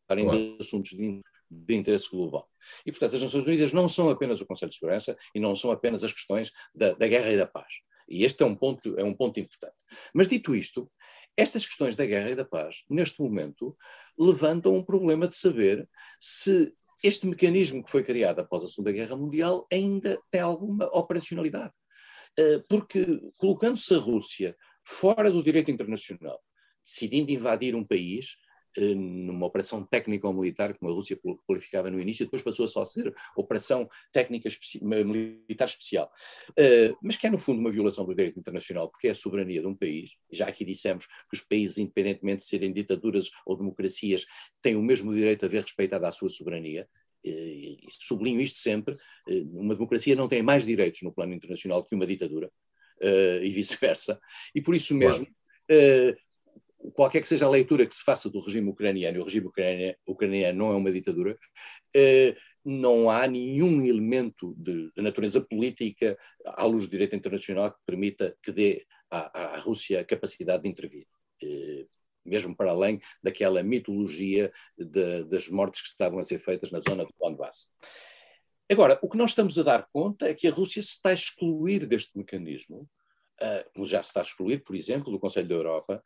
para 0.07 0.23
claro. 0.23 0.57
assuntos 0.59 0.97
de 0.97 1.21
de 1.51 1.75
interesse 1.75 2.11
global. 2.11 2.49
E, 2.85 2.91
portanto, 2.91 3.17
as 3.17 3.23
Nações 3.23 3.47
Unidas 3.47 3.73
não 3.73 3.89
são 3.89 4.11
apenas 4.11 4.41
o 4.41 4.47
Conselho 4.47 4.71
de 4.71 4.77
Segurança 4.77 5.17
e 5.35 5.41
não 5.41 5.55
são 5.57 5.71
apenas 5.71 6.05
as 6.05 6.13
questões 6.13 6.53
da, 6.75 6.93
da 6.93 7.07
guerra 7.07 7.31
e 7.31 7.37
da 7.37 7.47
paz. 7.47 7.73
E 8.09 8.25
este 8.25 8.43
é 8.43 8.47
um, 8.47 8.55
ponto, 8.55 8.99
é 8.99 9.05
um 9.05 9.15
ponto 9.15 9.39
importante. 9.39 9.77
Mas, 10.15 10.29
dito 10.29 10.55
isto, 10.55 10.91
estas 11.37 11.67
questões 11.67 11.95
da 11.95 12.07
guerra 12.07 12.31
e 12.31 12.35
da 12.35 12.45
paz, 12.45 12.85
neste 12.89 13.21
momento, 13.23 13.77
levantam 14.19 14.75
um 14.75 14.83
problema 14.83 15.29
de 15.29 15.37
saber 15.37 15.89
se 16.19 16.75
este 17.03 17.27
mecanismo 17.27 17.85
que 17.85 17.91
foi 17.91 18.03
criado 18.03 18.41
após 18.41 18.65
a 18.65 18.67
Segunda 18.67 18.93
Guerra 18.93 19.17
Mundial 19.17 19.67
ainda 19.73 20.21
tem 20.31 20.41
alguma 20.41 20.87
operacionalidade. 20.87 21.73
Eh, 22.39 22.63
porque, 22.69 23.05
colocando-se 23.37 23.95
a 23.95 23.99
Rússia 23.99 24.57
fora 24.85 25.31
do 25.31 25.43
direito 25.43 25.71
internacional, 25.71 26.41
decidindo 26.83 27.31
invadir 27.31 27.75
um 27.75 27.85
país, 27.85 28.37
numa 28.77 29.47
operação 29.47 29.85
técnica 29.85 30.27
ou 30.27 30.35
militar, 30.35 30.77
como 30.77 30.91
a 30.91 30.95
Rússia 30.95 31.19
qualificava 31.47 31.91
no 31.91 32.01
início, 32.01 32.25
depois 32.25 32.43
passou 32.43 32.67
a 32.67 32.69
só 32.69 32.85
ser 32.85 33.15
operação 33.37 33.89
técnica 34.13 34.49
especi 34.49 34.83
militar 34.85 35.67
especial. 35.67 36.11
Uh, 36.51 36.97
mas 37.03 37.17
que 37.17 37.27
é, 37.27 37.31
no 37.31 37.39
fundo, 37.39 37.61
uma 37.61 37.71
violação 37.71 38.05
do 38.05 38.15
direito 38.15 38.39
internacional, 38.39 38.91
porque 38.91 39.09
é 39.09 39.11
a 39.11 39.15
soberania 39.15 39.61
de 39.61 39.67
um 39.67 39.75
país. 39.75 40.17
Já 40.31 40.49
aqui 40.49 40.65
dissemos 40.65 41.07
que 41.07 41.37
os 41.37 41.41
países, 41.41 41.79
independentemente 41.79 42.39
de 42.39 42.45
serem 42.45 42.73
ditaduras 42.73 43.31
ou 43.47 43.57
democracias, 43.57 44.27
têm 44.63 44.77
o 44.77 44.83
mesmo 44.83 45.15
direito 45.15 45.45
a 45.45 45.49
ver 45.49 45.63
respeitado 45.63 46.07
à 46.07 46.13
sua 46.13 46.29
soberania. 46.29 46.89
Uh, 47.27 47.77
sublinho 47.91 48.41
isto 48.41 48.59
sempre: 48.59 48.95
uh, 48.95 49.61
uma 49.61 49.75
democracia 49.75 50.15
não 50.15 50.29
tem 50.29 50.43
mais 50.43 50.65
direitos 50.67 51.03
no 51.03 51.13
plano 51.13 51.35
internacional 51.35 51.85
que 51.85 51.95
uma 51.95 52.07
ditadura. 52.07 52.51
e 53.43 53.51
vice-versa. 53.51 54.21
E 54.55 54.61
por 54.61 54.75
isso 54.75 54.95
mesmo, 54.95 55.25
claro 55.25 56.19
qualquer 56.95 57.21
que 57.21 57.29
seja 57.29 57.47
a 57.47 57.51
leitura 57.51 57.87
que 57.87 57.95
se 57.95 58.03
faça 58.03 58.31
do 58.31 58.41
regime 58.41 58.69
ucraniano, 58.69 59.19
e 59.19 59.21
o 59.21 59.25
regime 59.25 59.47
ucraniano, 59.47 59.97
ucraniano 60.07 60.59
não 60.59 60.73
é 60.73 60.77
uma 60.77 60.93
ditadura, 60.93 61.39
eh, 61.95 62.37
não 62.65 63.11
há 63.11 63.27
nenhum 63.27 63.83
elemento 63.83 64.55
de, 64.57 64.91
de, 64.95 65.03
natureza 65.03 65.41
política 65.41 66.19
à 66.45 66.65
luz 66.65 66.87
do 66.87 66.91
direito 66.91 67.17
internacional 67.17 67.73
que 67.73 67.79
permita 67.87 68.37
que 68.43 68.53
dê 68.53 68.87
à, 69.11 69.55
à 69.55 69.59
Rússia 69.59 70.01
a 70.01 70.05
capacidade 70.05 70.63
de 70.63 70.69
intervir. 70.69 71.07
Eh, 71.43 71.87
mesmo 72.25 72.55
para 72.55 72.71
além 72.71 73.01
daquela 73.23 73.63
mitologia 73.63 74.53
de, 74.77 75.25
das 75.25 75.49
mortes 75.49 75.81
que 75.81 75.89
estavam 75.89 76.19
a 76.19 76.25
ser 76.25 76.39
feitas 76.39 76.71
na 76.71 76.81
zona 76.81 77.05
do 77.05 77.15
Donbass. 77.19 77.69
Agora, 78.71 78.99
o 79.01 79.09
que 79.09 79.17
nós 79.17 79.31
estamos 79.31 79.59
a 79.59 79.63
dar 79.63 79.89
conta 79.91 80.29
é 80.29 80.35
que 80.35 80.47
a 80.47 80.53
Rússia 80.53 80.83
se 80.83 80.91
está 80.91 81.09
a 81.09 81.15
excluir 81.15 81.87
deste 81.87 82.17
mecanismo, 82.19 82.89
uh, 83.41 83.71
como 83.73 83.87
já 83.87 84.03
se 84.03 84.11
está 84.11 84.21
a 84.21 84.23
excluir, 84.23 84.63
por 84.63 84.77
exemplo, 84.77 85.11
do 85.11 85.19
Conselho 85.19 85.49
da 85.49 85.55
Europa, 85.55 86.03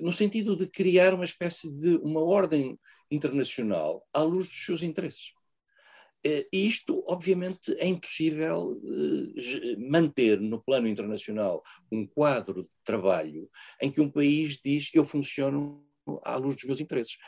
no 0.00 0.12
sentido 0.12 0.56
de 0.56 0.66
criar 0.66 1.14
uma 1.14 1.24
espécie 1.24 1.70
de 1.70 1.96
uma 1.96 2.20
ordem 2.20 2.78
internacional 3.10 4.06
à 4.12 4.22
luz 4.22 4.48
dos 4.48 4.64
seus 4.64 4.82
interesses. 4.82 5.32
E 6.24 6.46
isto, 6.52 7.04
obviamente, 7.06 7.74
é 7.78 7.86
impossível 7.86 8.80
eh, 9.36 9.76
manter 9.76 10.40
no 10.40 10.62
plano 10.62 10.88
internacional 10.88 11.62
um 11.92 12.06
quadro 12.06 12.62
de 12.62 12.70
trabalho 12.82 13.50
em 13.80 13.90
que 13.90 14.00
um 14.00 14.10
país 14.10 14.58
diz 14.58 14.90
eu 14.94 15.04
funciono 15.04 15.86
à 16.22 16.36
luz 16.36 16.54
dos 16.54 16.64
meus 16.64 16.80
interesses. 16.80 17.18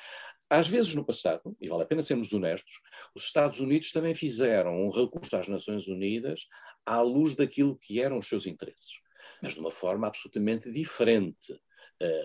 Às 0.48 0.66
vezes 0.66 0.94
no 0.94 1.04
passado, 1.04 1.54
e 1.60 1.68
vale 1.68 1.82
a 1.82 1.86
pena 1.86 2.00
sermos 2.00 2.32
honestos, 2.32 2.80
os 3.14 3.24
Estados 3.24 3.60
Unidos 3.60 3.92
também 3.92 4.14
fizeram 4.14 4.86
um 4.86 4.90
recurso 4.90 5.36
às 5.36 5.46
Nações 5.46 5.86
Unidas 5.88 6.46
à 6.86 7.02
luz 7.02 7.34
daquilo 7.34 7.76
que 7.76 8.00
eram 8.00 8.18
os 8.18 8.28
seus 8.28 8.46
interesses, 8.46 9.00
mas 9.42 9.52
de 9.52 9.60
uma 9.60 9.72
forma 9.72 10.06
absolutamente 10.06 10.70
diferente 10.70 11.60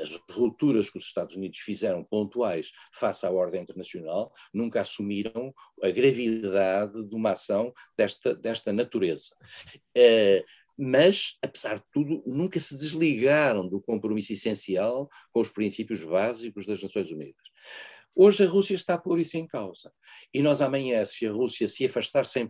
as 0.01 0.19
rupturas 0.29 0.89
que 0.89 0.97
os 0.97 1.05
Estados 1.05 1.35
Unidos 1.35 1.59
fizeram 1.59 2.03
pontuais 2.03 2.71
face 2.93 3.25
à 3.25 3.31
ordem 3.31 3.61
internacional 3.61 4.31
nunca 4.53 4.81
assumiram 4.81 5.53
a 5.81 5.89
gravidade 5.89 7.03
de 7.07 7.15
uma 7.15 7.31
ação 7.31 7.73
desta, 7.97 8.35
desta 8.35 8.73
natureza. 8.73 9.35
Uh, 9.97 10.43
mas, 10.77 11.37
apesar 11.41 11.75
de 11.75 11.83
tudo, 11.93 12.23
nunca 12.25 12.59
se 12.59 12.75
desligaram 12.75 13.67
do 13.67 13.79
compromisso 13.79 14.33
essencial 14.33 15.09
com 15.31 15.41
os 15.41 15.49
princípios 15.49 16.03
básicos 16.03 16.65
das 16.65 16.81
Nações 16.81 17.11
Unidas. 17.11 17.51
Hoje 18.15 18.43
a 18.43 18.47
Rússia 18.47 18.75
está 18.75 18.95
a 18.95 18.97
pôr 18.97 19.19
isso 19.19 19.37
em 19.37 19.47
causa. 19.47 19.91
E 20.33 20.41
nós 20.41 20.59
amanhã, 20.59 21.05
se 21.05 21.25
a 21.25 21.31
Rússia 21.31 21.67
se 21.69 21.85
afastar 21.85 22.25
100% 22.25 22.49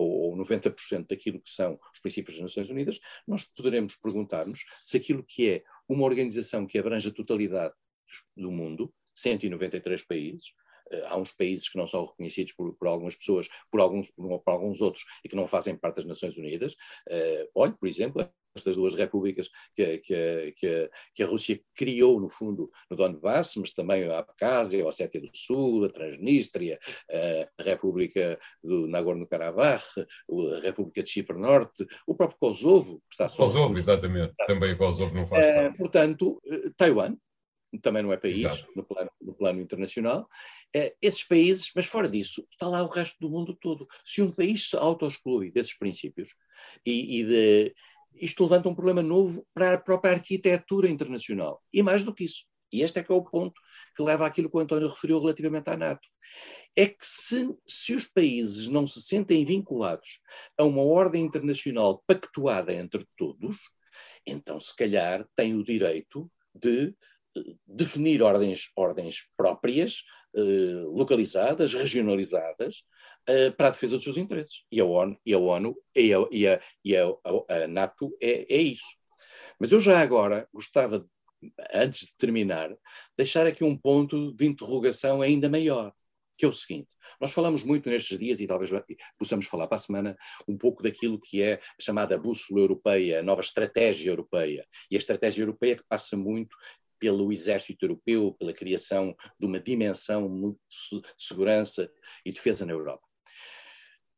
ou, 0.00 0.30
ou 0.30 0.36
90% 0.36 1.06
daquilo 1.08 1.40
que 1.40 1.50
são 1.50 1.78
os 1.92 2.00
princípios 2.00 2.36
das 2.36 2.44
Nações 2.44 2.70
Unidas, 2.70 2.98
nós 3.26 3.44
poderemos 3.44 3.96
perguntar-nos 3.96 4.64
se 4.82 4.96
aquilo 4.96 5.22
que 5.22 5.50
é 5.50 5.64
uma 5.88 6.04
organização 6.04 6.66
que 6.66 6.78
abrange 6.78 7.08
a 7.08 7.12
totalidade 7.12 7.74
do 8.36 8.50
mundo, 8.50 8.92
193 9.14 10.02
países, 10.06 10.52
eh, 10.90 11.04
há 11.06 11.18
uns 11.18 11.32
países 11.32 11.68
que 11.68 11.76
não 11.76 11.86
são 11.86 12.04
reconhecidos 12.04 12.52
por, 12.54 12.74
por 12.74 12.88
algumas 12.88 13.14
pessoas, 13.16 13.48
por 13.70 13.80
alguns, 13.80 14.10
por, 14.10 14.40
por, 14.40 14.50
alguns 14.50 14.80
outros, 14.80 15.04
e 15.24 15.28
que 15.28 15.36
não 15.36 15.46
fazem 15.46 15.76
parte 15.76 15.96
das 15.96 16.06
Nações 16.06 16.36
Unidas. 16.36 16.74
Uh, 17.08 17.46
olhe, 17.54 17.74
por 17.74 17.88
exemplo, 17.88 18.28
estas 18.54 18.76
duas 18.76 18.94
repúblicas 18.94 19.48
que, 19.74 19.98
que, 19.98 20.54
que, 20.56 20.90
que, 21.14 21.22
a 21.22 21.26
Rússia 21.26 21.60
criou, 21.74 22.20
no 22.20 22.28
fundo, 22.28 22.70
no 22.90 22.96
Donbass, 22.96 23.56
mas 23.56 23.72
também 23.72 24.04
a 24.04 24.18
Abkhazia, 24.18 24.84
a 24.84 24.88
Ossétia 24.88 25.20
do 25.20 25.30
Sul, 25.34 25.84
a 25.84 25.88
Transnistria, 25.88 26.78
a 27.58 27.62
República 27.62 28.38
do 28.62 28.86
Nagorno-Karabakh, 28.88 29.84
a 29.98 30.60
República 30.60 31.02
de 31.02 31.10
Chipre 31.10 31.38
Norte, 31.38 31.86
o 32.06 32.14
próprio 32.14 32.38
Kosovo, 32.38 33.00
que 33.08 33.14
está 33.14 33.28
só... 33.28 33.44
Kosovo, 33.44 33.78
exatamente. 33.78 34.32
Também 34.46 34.72
o 34.72 34.78
Kosovo 34.78 35.14
não 35.14 35.26
faz 35.26 35.46
parte. 35.46 35.78
portanto, 35.78 36.42
Taiwan, 36.76 37.16
também 37.78 38.02
não 38.02 38.12
é 38.12 38.16
país 38.16 38.42
no 38.74 38.82
plano, 38.82 39.10
no 39.20 39.34
plano, 39.34 39.60
internacional. 39.60 40.28
É, 40.74 40.94
esses 41.00 41.22
países, 41.22 41.70
mas 41.74 41.86
fora 41.86 42.08
disso, 42.08 42.46
está 42.50 42.66
lá 42.66 42.82
o 42.82 42.88
resto 42.88 43.16
do 43.20 43.30
mundo 43.30 43.54
todo. 43.54 43.86
Se 44.04 44.20
um 44.20 44.30
país 44.30 44.70
se 44.70 44.76
auto-exclui 44.76 45.50
desses 45.52 45.76
princípios 45.76 46.34
e, 46.84 47.20
e 47.20 47.24
de, 47.24 47.74
isto 48.14 48.42
levanta 48.44 48.68
um 48.68 48.74
problema 48.74 49.02
novo 49.02 49.46
para 49.54 49.74
a 49.74 49.78
própria 49.78 50.12
arquitetura 50.12 50.88
internacional. 50.88 51.62
E 51.72 51.82
mais 51.82 52.04
do 52.04 52.14
que 52.14 52.24
isso, 52.24 52.44
e 52.72 52.82
este 52.82 52.98
é 53.00 53.02
que 53.02 53.12
é 53.12 53.14
o 53.14 53.24
ponto 53.24 53.60
que 53.96 54.02
leva 54.02 54.26
àquilo 54.26 54.48
que 54.50 54.56
o 54.56 54.60
António 54.60 54.88
referiu 54.88 55.20
relativamente 55.20 55.68
à 55.68 55.76
NATO. 55.76 56.06
É 56.76 56.86
que 56.86 57.04
se, 57.04 57.52
se 57.66 57.94
os 57.94 58.06
países 58.06 58.68
não 58.68 58.86
se 58.86 59.02
sentem 59.02 59.44
vinculados 59.44 60.20
a 60.56 60.64
uma 60.64 60.82
ordem 60.82 61.24
internacional 61.24 62.02
pactuada 62.06 62.72
entre 62.72 63.06
todos, 63.16 63.56
então 64.24 64.60
se 64.60 64.74
calhar 64.76 65.26
têm 65.34 65.54
o 65.56 65.64
direito 65.64 66.30
de 66.54 66.94
eh, 67.36 67.40
definir 67.66 68.22
ordens, 68.22 68.70
ordens 68.76 69.26
próprias, 69.36 70.04
eh, 70.36 70.84
localizadas, 70.86 71.74
regionalizadas, 71.74 72.84
eh, 73.26 73.50
para 73.50 73.68
a 73.68 73.70
defesa 73.70 73.96
dos 73.96 74.04
seus 74.04 74.16
interesses. 74.16 74.64
E 74.70 74.80
a 74.80 74.84
ONU, 74.84 75.18
e 75.24 75.32
a, 75.32 75.38
ONU, 75.38 75.76
e 75.94 76.14
a, 76.14 76.18
e 76.30 76.46
a, 76.46 76.60
e 76.84 76.96
a, 76.96 77.04
a 77.48 77.66
NATO 77.68 78.16
é, 78.20 78.54
é 78.54 78.58
isso. 78.62 78.98
Mas 79.58 79.72
eu 79.72 79.80
já 79.80 80.00
agora 80.00 80.48
gostava 80.52 81.06
antes 81.72 82.00
de 82.00 82.16
terminar, 82.18 82.74
deixar 83.16 83.46
aqui 83.46 83.64
um 83.64 83.76
ponto 83.76 84.34
de 84.34 84.46
interrogação 84.46 85.22
ainda 85.22 85.48
maior, 85.48 85.92
que 86.36 86.44
é 86.44 86.48
o 86.48 86.52
seguinte. 86.52 86.88
Nós 87.20 87.32
falamos 87.32 87.64
muito 87.64 87.88
nestes 87.88 88.18
dias, 88.18 88.40
e 88.40 88.46
talvez 88.46 88.70
possamos 89.18 89.46
falar 89.46 89.66
para 89.66 89.76
a 89.76 89.80
semana, 89.80 90.16
um 90.48 90.56
pouco 90.56 90.82
daquilo 90.82 91.20
que 91.20 91.42
é 91.42 91.54
a 91.54 91.82
chamada 91.82 92.18
bússola 92.18 92.60
europeia, 92.60 93.20
a 93.20 93.22
nova 93.22 93.42
estratégia 93.42 94.10
europeia. 94.10 94.66
E 94.90 94.96
a 94.96 94.98
estratégia 94.98 95.42
europeia 95.42 95.76
que 95.76 95.84
passa 95.88 96.16
muito 96.16 96.56
pelo 96.98 97.32
exército 97.32 97.84
europeu, 97.84 98.34
pela 98.38 98.52
criação 98.52 99.16
de 99.38 99.46
uma 99.46 99.58
dimensão 99.58 100.28
de 100.30 101.02
segurança 101.16 101.90
e 102.24 102.32
defesa 102.32 102.66
na 102.66 102.72
Europa. 102.72 103.09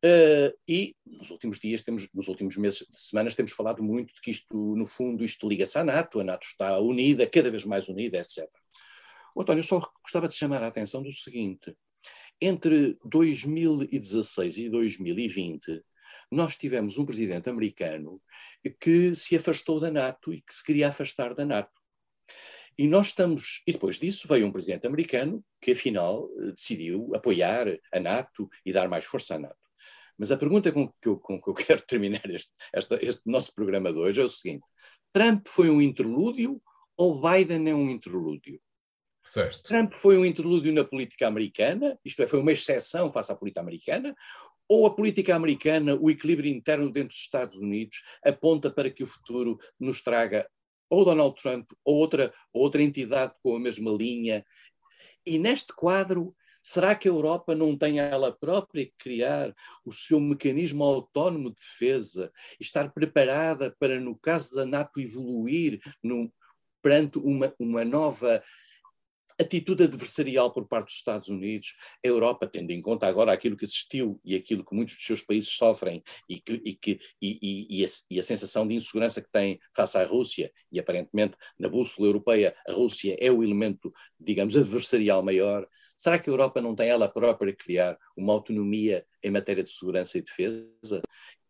Uh, 0.04 0.52
e 0.66 0.96
nos 1.06 1.30
últimos 1.30 1.60
dias, 1.60 1.84
temos, 1.84 2.08
nos 2.12 2.26
últimos 2.26 2.56
meses, 2.56 2.84
semanas, 2.90 3.36
temos 3.36 3.52
falado 3.52 3.84
muito 3.84 4.12
de 4.12 4.20
que 4.20 4.32
isto, 4.32 4.56
no 4.74 4.84
fundo, 4.84 5.24
isto 5.24 5.48
liga-se 5.48 5.78
à 5.78 5.84
NATO, 5.84 6.18
a 6.18 6.24
NATO 6.24 6.44
está 6.44 6.76
unida, 6.80 7.24
cada 7.24 7.50
vez 7.52 7.64
mais 7.64 7.88
unida, 7.88 8.18
etc. 8.18 8.48
O 9.34 9.42
António, 9.42 9.62
só 9.62 9.78
gostava 10.02 10.26
de 10.26 10.34
chamar 10.34 10.60
a 10.62 10.66
atenção 10.66 11.02
do 11.02 11.12
seguinte: 11.12 11.76
entre 12.40 12.98
2016 13.04 14.58
e 14.58 14.68
2020, 14.68 15.82
nós 16.32 16.56
tivemos 16.56 16.98
um 16.98 17.06
presidente 17.06 17.48
americano 17.48 18.20
que 18.80 19.14
se 19.14 19.36
afastou 19.36 19.78
da 19.78 19.90
NATO 19.90 20.32
e 20.34 20.40
que 20.40 20.52
se 20.52 20.64
queria 20.64 20.88
afastar 20.88 21.32
da 21.32 21.44
NATO. 21.44 21.80
E 22.76 22.88
nós 22.88 23.08
estamos. 23.08 23.62
E 23.66 23.72
depois 23.72 24.00
disso 24.00 24.26
veio 24.26 24.46
um 24.46 24.52
presidente 24.52 24.86
americano 24.86 25.44
que, 25.60 25.72
afinal, 25.72 26.28
decidiu 26.56 27.14
apoiar 27.14 27.68
a 27.92 28.00
NATO 28.00 28.48
e 28.64 28.72
dar 28.72 28.88
mais 28.88 29.04
força 29.04 29.36
à 29.36 29.38
NATO. 29.38 29.61
Mas 30.22 30.30
a 30.30 30.36
pergunta 30.36 30.70
com 30.70 30.86
que 30.86 31.08
eu, 31.08 31.18
com 31.18 31.42
que 31.42 31.50
eu 31.50 31.54
quero 31.66 31.82
terminar 31.82 32.22
este, 32.26 32.52
este, 32.72 32.94
este 33.04 33.22
nosso 33.26 33.52
programa 33.52 33.92
de 33.92 33.98
hoje 33.98 34.20
é 34.20 34.24
o 34.24 34.28
seguinte: 34.28 34.64
Trump 35.12 35.48
foi 35.48 35.68
um 35.68 35.82
interlúdio 35.82 36.62
ou 36.96 37.20
Biden 37.20 37.68
é 37.68 37.74
um 37.74 37.90
interlúdio? 37.90 38.60
Certo. 39.20 39.64
Trump 39.64 39.94
foi 39.94 40.16
um 40.16 40.24
interlúdio 40.24 40.72
na 40.72 40.84
política 40.84 41.26
americana, 41.26 41.98
isto 42.04 42.22
é, 42.22 42.28
foi 42.28 42.38
uma 42.38 42.52
exceção 42.52 43.10
face 43.10 43.32
à 43.32 43.34
política 43.34 43.62
americana, 43.62 44.14
ou 44.68 44.86
a 44.86 44.94
política 44.94 45.34
americana, 45.34 45.98
o 46.00 46.08
equilíbrio 46.08 46.54
interno 46.54 46.92
dentro 46.92 47.08
dos 47.08 47.18
Estados 47.18 47.58
Unidos, 47.58 48.04
aponta 48.24 48.70
para 48.70 48.90
que 48.90 49.02
o 49.02 49.08
futuro 49.08 49.58
nos 49.80 50.02
traga 50.04 50.48
ou 50.88 51.04
Donald 51.04 51.34
Trump 51.42 51.68
ou 51.84 51.96
outra, 51.96 52.32
outra 52.52 52.80
entidade 52.80 53.34
com 53.42 53.56
a 53.56 53.60
mesma 53.60 53.90
linha. 53.90 54.44
E 55.26 55.36
neste 55.36 55.72
quadro, 55.74 56.32
Será 56.62 56.94
que 56.94 57.08
a 57.08 57.10
Europa 57.10 57.54
não 57.54 57.76
tem 57.76 57.98
ela 57.98 58.30
própria 58.30 58.86
que 58.86 58.94
criar 58.96 59.54
o 59.84 59.92
seu 59.92 60.20
mecanismo 60.20 60.84
autónomo 60.84 61.50
de 61.50 61.56
defesa 61.56 62.32
estar 62.60 62.92
preparada 62.92 63.74
para, 63.78 63.98
no 63.98 64.16
caso 64.16 64.54
da 64.54 64.64
NATO, 64.64 65.00
evoluir 65.00 65.80
no, 66.02 66.32
perante 66.80 67.18
uma, 67.18 67.52
uma 67.58 67.84
nova 67.84 68.42
atitude 69.42 69.84
adversarial 69.84 70.52
por 70.52 70.66
parte 70.66 70.86
dos 70.86 70.96
Estados 70.96 71.28
Unidos, 71.28 71.76
a 72.04 72.08
Europa, 72.08 72.46
tendo 72.46 72.70
em 72.70 72.80
conta 72.80 73.06
agora 73.06 73.32
aquilo 73.32 73.56
que 73.56 73.64
existiu 73.64 74.20
e 74.24 74.34
aquilo 74.34 74.64
que 74.64 74.74
muitos 74.74 74.94
dos 74.94 75.04
seus 75.04 75.22
países 75.22 75.50
sofrem 75.50 76.02
e, 76.28 76.40
que, 76.40 76.52
e, 76.64 76.74
que, 76.74 77.00
e, 77.20 77.78
e, 77.80 77.84
a, 77.84 77.88
e, 78.10 78.20
a, 78.20 78.22
sensação 78.22 78.66
de 78.66 78.74
insegurança 78.74 79.20
que 79.20 79.30
tem 79.30 79.60
face 79.74 79.98
à 79.98 80.04
Rússia, 80.04 80.52
e 80.70 80.80
aparentemente 80.80 81.36
na 81.58 81.68
bússola 81.68 82.08
europeia 82.08 82.54
a 82.66 82.72
Rússia 82.72 83.16
é 83.20 83.30
o 83.30 83.42
elemento, 83.42 83.92
digamos, 84.18 84.56
adversarial 84.56 85.22
maior, 85.22 85.66
será 85.96 86.18
que 86.18 86.28
a 86.28 86.32
Europa 86.32 86.60
não 86.60 86.74
tem 86.74 86.88
ela 86.88 87.08
própria 87.08 87.54
criar 87.54 87.98
uma 88.16 88.32
autonomia 88.32 89.04
em 89.22 89.30
matéria 89.30 89.62
de 89.62 89.70
segurança 89.70 90.18
e 90.18 90.22
defesa? 90.22 91.02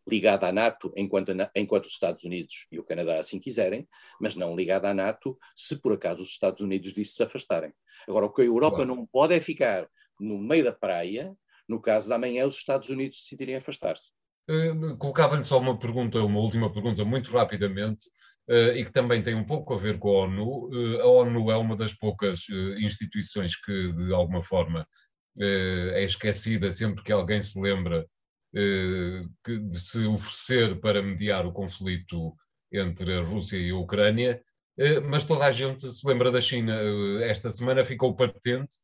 Ligada 0.07 0.47
à 0.47 0.51
NATO 0.51 0.93
enquanto, 0.95 1.31
enquanto 1.55 1.85
os 1.85 1.93
Estados 1.93 2.23
Unidos 2.23 2.67
e 2.71 2.79
o 2.79 2.83
Canadá 2.83 3.19
assim 3.19 3.39
quiserem, 3.39 3.87
mas 4.19 4.35
não 4.35 4.55
ligada 4.55 4.89
à 4.89 4.93
NATO 4.93 5.37
se 5.55 5.77
por 5.77 5.93
acaso 5.93 6.21
os 6.21 6.29
Estados 6.29 6.61
Unidos 6.61 6.93
disso 6.93 7.15
se 7.15 7.23
afastarem. 7.23 7.73
Agora, 8.07 8.25
o 8.25 8.33
que 8.33 8.41
a 8.41 8.45
Europa 8.45 8.77
claro. 8.77 8.95
não 8.95 9.05
pode 9.05 9.33
é 9.33 9.39
ficar 9.39 9.87
no 10.19 10.37
meio 10.37 10.63
da 10.63 10.73
praia, 10.73 11.35
no 11.67 11.81
caso 11.81 12.07
de 12.07 12.13
amanhã 12.13 12.45
os 12.45 12.57
Estados 12.57 12.89
Unidos 12.89 13.19
decidirem 13.21 13.55
afastar-se. 13.55 14.11
Uh, 14.49 14.97
Colocava-lhe 14.97 15.43
só 15.43 15.57
uma 15.59 15.77
pergunta, 15.77 16.19
uma 16.21 16.39
última 16.39 16.71
pergunta, 16.71 17.05
muito 17.05 17.31
rapidamente, 17.31 18.09
uh, 18.49 18.75
e 18.75 18.83
que 18.83 18.91
também 18.91 19.23
tem 19.23 19.35
um 19.35 19.45
pouco 19.45 19.73
a 19.73 19.77
ver 19.77 19.97
com 19.99 20.09
a 20.09 20.23
ONU. 20.23 20.69
Uh, 20.69 21.01
a 21.01 21.07
ONU 21.07 21.51
é 21.51 21.57
uma 21.57 21.77
das 21.77 21.93
poucas 21.93 22.45
instituições 22.77 23.55
que, 23.55 23.93
de 23.93 24.13
alguma 24.13 24.43
forma, 24.43 24.87
é 25.35 26.03
esquecida 26.03 26.71
sempre 26.71 27.03
que 27.03 27.11
alguém 27.11 27.41
se 27.41 27.59
lembra 27.59 28.05
de 28.53 29.79
se 29.79 30.05
oferecer 30.05 30.79
para 30.79 31.01
mediar 31.01 31.45
o 31.45 31.51
conflito 31.51 32.35
entre 32.71 33.17
a 33.17 33.21
Rússia 33.21 33.57
e 33.57 33.71
a 33.71 33.75
Ucrânia. 33.75 34.43
Eh, 34.77 34.99
mas 34.99 35.25
toda 35.25 35.45
a 35.45 35.51
gente 35.51 35.81
se 35.87 36.07
lembra 36.07 36.31
da 36.31 36.41
China. 36.41 36.75
Eh, 36.75 37.29
esta 37.29 37.49
semana 37.49 37.85
ficou 37.85 38.15
patente, 38.15 38.75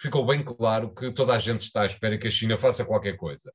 ficou 0.00 0.24
bem 0.26 0.42
claro 0.42 0.94
que 0.94 1.12
toda 1.12 1.34
a 1.34 1.38
gente 1.38 1.60
está 1.60 1.82
à 1.82 1.86
espera 1.86 2.18
que 2.18 2.26
a 2.26 2.30
China 2.30 2.56
faça 2.56 2.84
qualquer 2.84 3.16
coisa. 3.16 3.52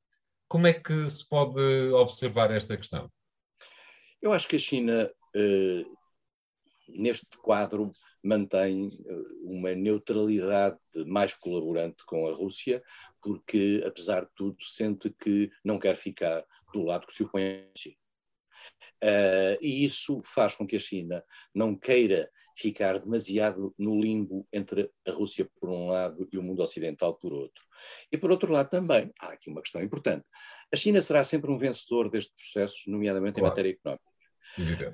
Como 0.47 0.67
é 0.67 0.73
que 0.73 1.09
se 1.09 1.27
pode 1.27 1.61
observar 1.93 2.51
esta 2.51 2.77
questão? 2.77 3.11
Eu 4.21 4.33
acho 4.33 4.47
que 4.47 4.55
a 4.55 4.59
China, 4.59 5.09
eh, 5.35 5.85
neste 6.87 7.37
quadro, 7.37 7.91
mantém 8.23 8.89
uma 9.43 9.73
neutralidade 9.73 10.77
mais 11.05 11.33
colaborante 11.33 12.03
com 12.05 12.27
a 12.27 12.33
Rússia, 12.33 12.83
porque, 13.21 13.83
apesar 13.85 14.25
de 14.25 14.31
tudo, 14.35 14.63
sente 14.63 15.09
que 15.09 15.49
não 15.63 15.79
quer 15.79 15.95
ficar 15.95 16.45
do 16.73 16.83
lado 16.83 17.07
que 17.07 17.13
se 17.13 17.23
opõe 17.23 17.43
a 17.43 17.77
si. 17.77 17.97
Uh, 19.03 19.57
e 19.59 19.83
isso 19.83 20.21
faz 20.23 20.53
com 20.53 20.65
que 20.65 20.75
a 20.75 20.79
China 20.79 21.23
não 21.53 21.75
queira 21.75 22.29
ficar 22.55 22.99
demasiado 22.99 23.73
no 23.77 23.99
limbo 23.99 24.47
entre 24.53 24.91
a 25.07 25.11
Rússia 25.11 25.49
por 25.59 25.69
um 25.69 25.87
lado 25.87 26.27
e 26.31 26.37
o 26.37 26.43
mundo 26.43 26.61
ocidental 26.61 27.15
por 27.15 27.33
outro. 27.33 27.63
E 28.11 28.17
por 28.17 28.29
outro 28.29 28.51
lado 28.51 28.69
também, 28.69 29.11
há 29.19 29.29
aqui 29.29 29.49
uma 29.49 29.61
questão 29.61 29.81
importante. 29.81 30.25
A 30.71 30.75
China 30.75 31.01
será 31.01 31.23
sempre 31.23 31.51
um 31.51 31.57
vencedor 31.57 32.09
deste 32.09 32.33
processo, 32.35 32.89
nomeadamente 32.89 33.39
claro. 33.39 33.47
em 33.47 33.49
matéria 33.49 33.69
económica. 33.71 34.10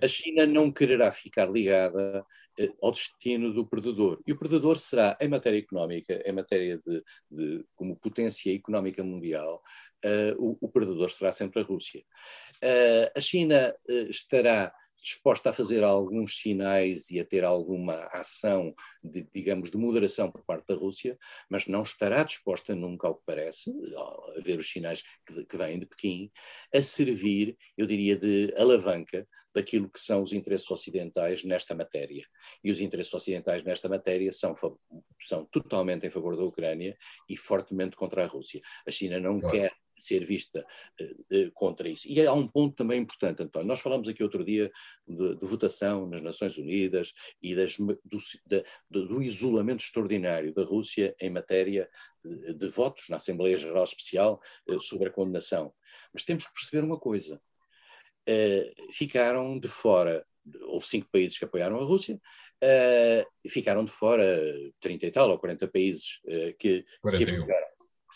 A 0.01 0.07
China 0.07 0.45
não 0.45 0.71
quererá 0.71 1.11
ficar 1.11 1.49
ligada 1.49 2.25
eh, 2.59 2.71
ao 2.81 2.91
destino 2.91 3.53
do 3.53 3.65
perdedor. 3.65 4.21
E 4.25 4.31
o 4.31 4.37
perdedor 4.37 4.77
será, 4.77 5.17
em 5.19 5.27
matéria 5.27 5.59
económica, 5.59 6.21
em 6.25 6.31
matéria 6.31 6.81
de, 6.85 7.03
de 7.29 7.65
como 7.75 7.95
potência 7.95 8.53
económica 8.53 9.03
mundial, 9.03 9.61
uh, 10.05 10.35
o, 10.37 10.57
o, 10.61 10.69
perdedor 10.69 11.09
será 11.09 11.31
sempre 11.31 11.61
a 11.61 11.63
Rússia. 11.63 12.03
Uh, 12.63 13.11
a 13.15 13.21
China 13.21 13.75
estará 14.09 14.73
disposta 15.01 15.49
a 15.49 15.53
fazer 15.53 15.83
alguns 15.83 16.39
sinais 16.41 17.09
e 17.09 17.19
a 17.19 17.25
ter 17.25 17.43
alguma 17.43 17.95
ação, 18.11 18.73
de, 19.03 19.27
digamos, 19.33 19.71
de 19.71 19.77
moderação 19.77 20.31
por 20.31 20.43
parte 20.43 20.67
da 20.67 20.75
Rússia, 20.75 21.17
mas 21.49 21.67
não 21.67 21.83
estará 21.83 22.23
disposta 22.23 22.75
nunca, 22.75 23.07
ao 23.07 23.15
que 23.15 23.23
parece, 23.25 23.71
a 24.37 24.41
ver 24.41 24.59
os 24.59 24.69
sinais 24.69 25.03
que, 25.25 25.45
que 25.45 25.57
vêm 25.57 25.79
de 25.79 25.85
Pequim, 25.85 26.31
a 26.73 26.81
servir, 26.81 27.57
eu 27.77 27.87
diria, 27.87 28.17
de 28.17 28.53
alavanca 28.57 29.27
daquilo 29.57 29.89
que 29.89 29.99
são 29.99 30.21
os 30.21 30.33
interesses 30.33 30.69
ocidentais 30.69 31.43
nesta 31.43 31.73
matéria. 31.73 32.23
E 32.63 32.69
os 32.69 32.79
interesses 32.79 33.11
ocidentais 33.11 33.63
nesta 33.63 33.89
matéria 33.89 34.31
são, 34.31 34.53
são 35.19 35.45
totalmente 35.45 36.05
em 36.05 36.11
favor 36.11 36.37
da 36.37 36.43
Ucrânia 36.43 36.95
e 37.27 37.35
fortemente 37.35 37.95
contra 37.95 38.23
a 38.23 38.27
Rússia. 38.27 38.61
A 38.87 38.91
China 38.91 39.19
não 39.19 39.39
claro. 39.39 39.57
quer 39.57 39.73
ser 39.97 40.23
vista 40.23 40.63
uh, 41.01 41.51
contra 41.55 41.89
isso. 41.89 42.07
E 42.07 42.23
há 42.23 42.31
um 42.31 42.47
ponto 42.47 42.75
também 42.75 43.01
importante, 43.01 43.41
António. 43.41 43.67
Nós 43.67 43.79
falamos 43.79 44.07
aqui 44.07 44.21
outro 44.21 44.45
dia 44.45 44.71
de, 45.07 45.35
de 45.35 45.45
votação 45.47 46.07
nas 46.07 46.21
Nações 46.21 46.55
Unidas 46.59 47.15
e 47.41 47.55
das, 47.55 47.77
do, 47.77 47.97
de, 48.45 48.63
do, 48.91 49.23
isolamento 49.23 49.83
extraordinário 49.83 50.53
da 50.53 50.63
Rússia 50.63 51.15
em 51.19 51.31
matéria 51.31 51.89
de, 52.23 52.53
de 52.53 52.69
votos 52.69 53.05
na 53.09 53.15
Assembleia 53.15 53.57
Geral 53.57 53.83
Especial 53.83 54.39
uh, 54.69 54.79
sobre 54.79 55.09
a 55.09 55.11
condenação. 55.11 55.73
Mas 56.13 56.23
temos 56.23 56.45
que 56.45 56.53
perceber 56.53 56.85
uma 56.85 56.99
coisa. 56.99 57.41
Uh, 58.27 58.93
ficaram 58.93 59.57
de 59.57 59.67
fora 59.69 60.25
houve 60.63 60.85
cinco 60.85 61.07
países 61.11 61.37
que 61.37 61.45
apoiaram 61.45 61.79
a 61.79 61.83
Rússia, 61.83 62.15
uh, 62.15 63.49
ficaram 63.49 63.83
de 63.83 63.91
fora 63.91 64.23
30 64.79 65.05
e 65.05 65.11
tal 65.11 65.29
ou 65.29 65.39
40 65.39 65.67
países 65.67 66.19
uh, 66.25 66.55
que, 66.57 66.85
se 67.09 67.23
abstiveram, 67.23 67.67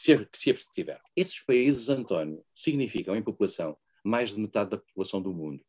que, 0.03 0.25
que 0.25 0.37
se 0.37 0.49
abstiveram. 0.49 1.01
Esses 1.15 1.39
países, 1.43 1.89
António, 1.89 2.43
significam 2.55 3.15
em 3.15 3.23
população 3.23 3.77
mais 4.03 4.31
de 4.31 4.39
metade 4.39 4.71
da 4.71 4.77
população 4.77 5.21
do 5.21 5.33
mundo. 5.33 5.63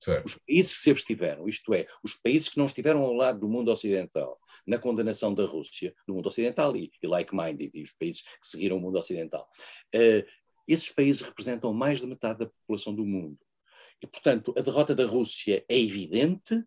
Certo. 0.00 0.26
Os 0.26 0.38
países 0.46 0.72
que 0.72 0.78
se 0.78 0.90
abstiveram, 0.90 1.48
isto 1.48 1.72
é, 1.72 1.86
os 2.02 2.14
países 2.14 2.48
que 2.48 2.58
não 2.58 2.66
estiveram 2.66 3.02
ao 3.02 3.12
lado 3.12 3.40
do 3.40 3.48
mundo 3.48 3.70
ocidental 3.70 4.38
na 4.66 4.78
condenação 4.78 5.34
da 5.34 5.44
Rússia, 5.44 5.94
do 6.06 6.14
mundo 6.14 6.28
ocidental 6.28 6.74
e, 6.76 6.90
e 7.02 7.06
like-minded, 7.06 7.70
e 7.74 7.82
os 7.82 7.92
países 7.92 8.22
que 8.22 8.46
seguiram 8.46 8.76
o 8.76 8.80
mundo 8.80 8.98
ocidental, 8.98 9.48
uh, 9.94 10.26
esses 10.66 10.90
países 10.90 11.22
representam 11.22 11.72
mais 11.72 12.00
de 12.00 12.06
metade 12.06 12.40
da 12.40 12.46
população 12.46 12.94
do 12.94 13.04
mundo. 13.04 13.38
E, 14.04 14.06
portanto, 14.06 14.52
a 14.54 14.60
derrota 14.60 14.94
da 14.94 15.06
Rússia 15.06 15.64
é 15.66 15.80
evidente, 15.80 16.62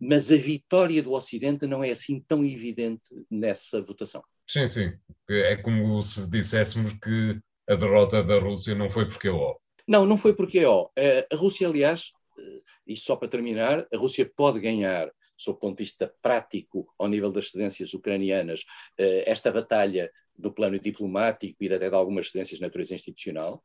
mas 0.00 0.32
a 0.32 0.36
vitória 0.36 1.00
do 1.00 1.12
Ocidente 1.12 1.64
não 1.64 1.84
é 1.84 1.92
assim 1.92 2.18
tão 2.18 2.44
evidente 2.44 3.08
nessa 3.30 3.80
votação. 3.80 4.20
Sim, 4.48 4.66
sim. 4.66 4.92
É 5.30 5.54
como 5.56 6.02
se 6.02 6.28
disséssemos 6.28 6.92
que 6.94 7.38
a 7.68 7.76
derrota 7.76 8.24
da 8.24 8.40
Rússia 8.40 8.74
não 8.74 8.90
foi 8.90 9.06
porque 9.06 9.28
é 9.28 9.30
ó. 9.30 9.54
Não, 9.86 10.04
não 10.04 10.18
foi 10.18 10.34
porque 10.34 10.58
é 10.58 10.66
ó. 10.66 10.88
A 11.30 11.36
Rússia, 11.36 11.68
aliás, 11.68 12.10
eh, 12.36 12.60
e 12.84 12.96
só 12.96 13.14
para 13.14 13.28
terminar, 13.28 13.86
a 13.94 13.96
Rússia 13.96 14.28
pode 14.34 14.58
ganhar, 14.58 15.08
sob 15.36 15.58
o 15.58 15.60
ponto 15.60 15.78
de 15.78 15.84
vista 15.84 16.12
prático, 16.20 16.92
ao 16.98 17.06
nível 17.06 17.30
das 17.30 17.52
cedências 17.52 17.94
ucranianas, 17.94 18.64
eh, 18.98 19.22
esta 19.24 19.52
batalha 19.52 20.10
no 20.36 20.52
plano 20.52 20.80
diplomático 20.80 21.62
e 21.62 21.72
até 21.72 21.88
de 21.88 21.94
algumas 21.94 22.28
cedências 22.32 22.58
de 22.58 22.64
natureza 22.64 22.94
institucional. 22.94 23.62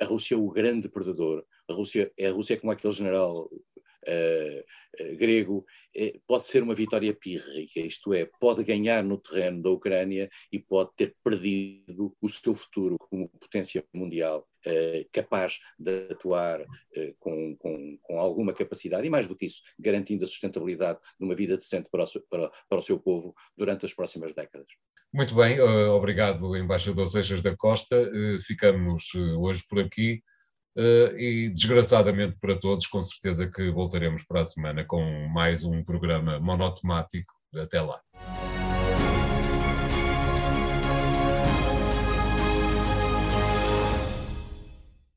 A 0.00 0.04
Rússia 0.04 0.34
é 0.34 0.38
o 0.38 0.50
grande 0.50 0.88
perdedor. 0.88 1.44
A 1.68 1.72
Rússia, 1.72 2.12
a 2.20 2.30
Rússia 2.30 2.54
é 2.54 2.56
como 2.56 2.72
aquele 2.72 2.92
general 2.92 3.48
uh, 4.04 5.16
grego, 5.16 5.64
uh, 5.96 6.20
pode 6.26 6.46
ser 6.46 6.62
uma 6.62 6.74
vitória 6.74 7.14
pírrica, 7.14 7.80
isto 7.80 8.12
é, 8.12 8.28
pode 8.40 8.62
ganhar 8.64 9.02
no 9.02 9.18
terreno 9.18 9.62
da 9.62 9.70
Ucrânia 9.70 10.30
e 10.52 10.58
pode 10.58 10.90
ter 10.96 11.16
perdido 11.24 12.14
o 12.20 12.28
seu 12.28 12.54
futuro 12.54 12.96
como 12.98 13.28
potência 13.28 13.84
mundial, 13.92 14.48
capaz 15.12 15.60
de 15.78 16.08
atuar 16.10 16.64
com, 17.18 17.54
com, 17.56 17.98
com, 18.00 18.18
alguma 18.18 18.54
capacidade 18.54 19.06
e, 19.06 19.10
mais 19.10 19.26
do 19.26 19.36
que 19.36 19.44
isso, 19.44 19.62
garantindo 19.78 20.24
a 20.24 20.26
sustentabilidade 20.26 20.98
de 21.18 21.24
uma 21.24 21.34
vida 21.34 21.56
decente 21.56 21.90
para 21.90 22.04
o 22.04 22.06
seu, 22.06 22.22
para, 22.22 22.50
para 22.68 22.78
o 22.78 22.82
seu 22.82 22.98
povo 22.98 23.34
durante 23.56 23.84
as 23.84 23.92
próximas 23.92 24.32
décadas. 24.32 24.68
Muito 25.14 25.32
bem, 25.32 25.60
obrigado, 25.60 26.56
embaixador 26.56 27.06
Seixas 27.06 27.40
da 27.40 27.56
Costa. 27.56 27.96
ficamos 28.44 29.14
hoje 29.38 29.62
por 29.70 29.78
aqui. 29.78 30.20
E 30.76 31.52
desgraçadamente 31.54 32.36
para 32.40 32.58
todos, 32.58 32.88
com 32.88 33.00
certeza 33.00 33.48
que 33.48 33.70
voltaremos 33.70 34.24
para 34.24 34.40
a 34.40 34.44
semana 34.44 34.84
com 34.84 35.28
mais 35.28 35.62
um 35.62 35.84
programa 35.84 36.40
monotemático. 36.40 37.32
Até 37.54 37.80
lá. 37.80 38.00